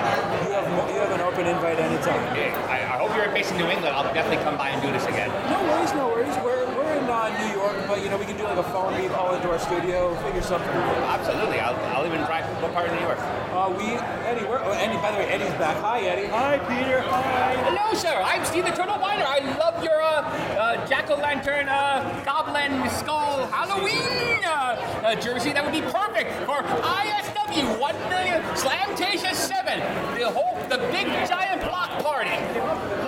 You 0.58 0.74
have 0.74 0.90
you 0.90 1.00
have 1.00 1.12
an 1.12 1.20
open 1.20 1.46
invite 1.46 1.78
anytime. 1.78 2.22
I, 2.68 2.82
I 2.82 2.98
hope 2.98 3.08
hope 3.08 3.16
you're 3.16 3.32
based 3.32 3.52
in 3.52 3.58
New 3.58 3.66
England. 3.66 3.96
I'll 3.96 4.12
definitely 4.12 4.44
come 4.44 4.56
by 4.56 4.68
and 4.68 4.82
do 4.82 4.92
this 4.92 5.06
again. 5.06 5.32
No 5.48 5.58
worries, 5.64 5.92
no 5.94 6.08
worries. 6.08 6.36
We're, 6.44 6.66
we're 6.76 6.92
in 6.92 7.08
uh, 7.08 7.32
New 7.40 7.50
York, 7.56 7.76
but 7.88 8.02
you 8.04 8.10
know 8.10 8.18
we 8.18 8.26
can 8.26 8.36
do 8.36 8.44
like 8.44 8.58
a 8.58 8.68
phone 8.68 8.96
meet, 9.00 9.10
call 9.10 9.34
into 9.34 9.48
our 9.50 9.58
studio, 9.58 10.14
figure 10.26 10.42
something 10.42 10.68
out. 10.68 11.18
Absolutely. 11.18 11.58
I'll, 11.60 11.76
I'll 11.96 12.06
even 12.06 12.20
drive. 12.28 12.44
What 12.62 12.72
part 12.74 12.88
of 12.88 12.94
New 12.94 13.00
York? 13.00 13.18
Uh, 13.18 13.72
we 13.76 13.96
Eddie, 14.28 14.44
where? 14.44 14.60
Oh, 14.60 14.72
Eddie. 14.72 15.00
By 15.00 15.12
the 15.12 15.18
way, 15.18 15.28
Eddie's 15.32 15.56
back. 15.56 15.76
Hi, 15.80 16.00
Eddie. 16.00 16.28
Hi, 16.28 16.58
Peter. 16.68 17.00
Hi. 17.00 17.56
Hello, 17.64 17.94
sir. 17.94 18.20
I'm 18.24 18.44
Steve 18.44 18.66
the 18.66 18.72
Turtle 18.72 18.98
Weiner. 19.00 19.24
I 19.24 19.40
love 19.56 19.82
your 19.82 20.02
uh, 20.02 20.20
uh, 20.58 20.86
jack 20.86 21.10
o' 21.10 21.16
lantern, 21.16 21.68
uh, 21.68 22.22
goblin 22.24 22.88
skull 22.90 23.46
Halloween 23.46 24.44
uh, 24.44 24.76
uh, 25.04 25.14
jersey. 25.14 25.52
That 25.52 25.64
would 25.64 25.72
be 25.72 25.82
perfect 25.82 26.32
for 26.44 26.60
ISW 26.62 27.37
1 27.56 28.08
million 28.10 28.42
Slamtasia 28.54 29.32
7. 29.34 29.80
The 30.18 30.28
whole, 30.28 30.54
the 30.68 30.76
big 30.92 31.06
giant 31.26 31.62
block 31.62 31.90
party. 32.04 32.36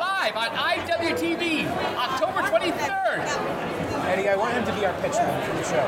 Live 0.00 0.36
on 0.36 0.48
IWTV, 0.48 1.68
October 1.96 2.40
23rd. 2.48 3.20
Eddie, 4.08 4.28
I 4.28 4.36
want 4.36 4.54
him 4.54 4.64
to 4.64 4.72
be 4.72 4.86
our 4.86 4.94
pitchman 4.94 5.46
for 5.46 5.52
the 5.56 5.64
show. 5.64 5.84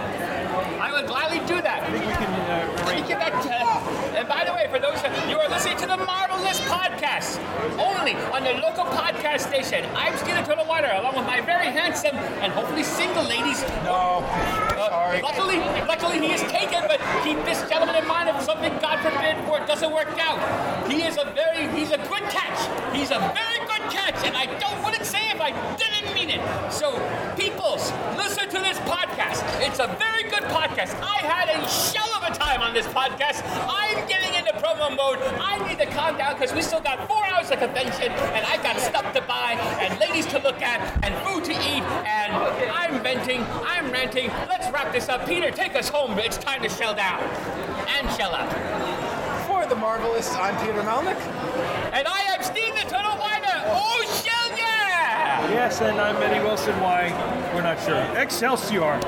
I 0.78 0.92
would 0.92 1.06
gladly 1.06 1.38
do 1.46 1.62
that. 1.62 1.82
I 1.82 1.90
think 1.92 2.04
we 2.04 2.12
can 2.12 2.28
uh, 2.28 3.08
me 3.08 3.14
that. 3.14 3.32
Uh, 3.32 4.18
and 4.18 4.28
by 4.28 4.44
the 4.44 4.52
way, 4.52 4.68
for 4.70 4.78
those 4.78 5.02
of 5.02 5.30
you 5.30 5.38
are 5.38 5.48
listening 5.48 5.78
to 5.78 5.86
the 5.86 5.96
Marvelists 5.96 6.60
Podcast, 6.68 7.40
only 7.78 8.14
on 8.32 8.44
the 8.44 8.60
local 8.60 8.84
podcast 8.84 9.48
station, 9.48 9.88
I'm 9.94 10.16
Steven 10.18 10.44
Turtle 10.44 10.66
Water, 10.66 10.90
along 10.92 11.16
with 11.16 11.26
my 11.26 11.40
very 11.40 11.68
handsome 11.68 12.16
and 12.16 12.52
hopefully 12.52 12.82
single 12.82 13.24
ladies. 13.24 13.62
No. 13.84 14.71
Luckily, 15.20 15.58
luckily 15.86 16.20
he 16.20 16.32
is 16.32 16.42
taken, 16.42 16.80
but 16.88 17.00
keep 17.24 17.36
this 17.44 17.60
gentleman 17.68 17.96
in 17.96 18.06
mind 18.06 18.28
if 18.28 18.40
something, 18.42 18.72
God 18.80 19.00
forbid, 19.00 19.36
work 19.48 19.66
doesn't 19.66 19.92
work 19.92 20.08
out. 20.18 20.90
He 20.90 21.02
is 21.02 21.18
a 21.18 21.24
very, 21.34 21.68
he's 21.76 21.90
a 21.90 21.98
good 21.98 22.22
catch. 22.30 22.94
He's 22.94 23.10
a 23.10 23.18
very 23.18 23.58
good 23.66 23.90
catch, 23.90 24.24
and 24.24 24.36
I 24.36 24.46
don't 24.58 24.72
to 24.94 25.04
say 25.04 25.30
if 25.30 25.40
I 25.40 25.50
didn't 25.76 26.14
mean 26.14 26.30
it. 26.30 26.40
So, 26.72 26.92
peoples, 27.36 27.92
listen. 28.16 28.51
It's 29.64 29.78
a 29.78 29.86
very 29.86 30.24
good 30.24 30.42
podcast. 30.50 31.00
I 31.00 31.18
had 31.22 31.48
a 31.48 31.68
shell 31.68 32.10
of 32.16 32.24
a 32.24 32.34
time 32.36 32.62
on 32.62 32.74
this 32.74 32.84
podcast. 32.88 33.42
I'm 33.70 34.08
getting 34.08 34.34
into 34.34 34.50
promo 34.54 34.90
mode. 34.90 35.18
I 35.38 35.64
need 35.68 35.78
to 35.78 35.86
calm 35.86 36.18
down 36.18 36.34
because 36.34 36.52
we 36.52 36.62
still 36.62 36.80
got 36.80 37.06
four 37.06 37.24
hours 37.24 37.48
of 37.52 37.60
convention, 37.60 38.10
and 38.10 38.44
I've 38.44 38.62
got 38.64 38.80
stuff 38.80 39.14
to 39.14 39.22
buy, 39.22 39.52
and 39.80 39.98
ladies 40.00 40.26
to 40.26 40.40
look 40.40 40.60
at, 40.60 40.80
and 41.04 41.14
food 41.24 41.44
to 41.44 41.52
eat, 41.52 41.84
and 42.04 42.34
I'm 42.72 43.00
venting, 43.04 43.46
I'm 43.64 43.88
ranting. 43.92 44.30
Let's 44.48 44.68
wrap 44.72 44.92
this 44.92 45.08
up. 45.08 45.28
Peter, 45.28 45.52
take 45.52 45.76
us 45.76 45.88
home. 45.88 46.18
It's 46.18 46.38
time 46.38 46.60
to 46.62 46.68
shell 46.68 46.96
down 46.96 47.22
and 47.22 48.10
shell 48.16 48.34
up. 48.34 48.50
For 49.46 49.64
the 49.66 49.76
Marvelists, 49.76 50.36
I'm 50.36 50.56
Peter 50.66 50.82
Melnick. 50.82 51.20
And 51.94 52.08
I 52.08 52.20
am 52.34 52.42
Steve 52.42 52.74
the 52.74 52.90
Turtle 52.90 53.16
Weiner. 53.16 53.62
Oh, 53.66 54.22
shell 54.24 54.58
yeah! 54.58 55.48
Yes, 55.50 55.80
and 55.80 56.00
I'm 56.00 56.20
Eddie 56.20 56.42
Wilson. 56.44 56.74
Why? 56.80 57.12
We're 57.54 57.62
not 57.62 57.80
sure. 57.80 58.02
Excelsior. 58.20 59.00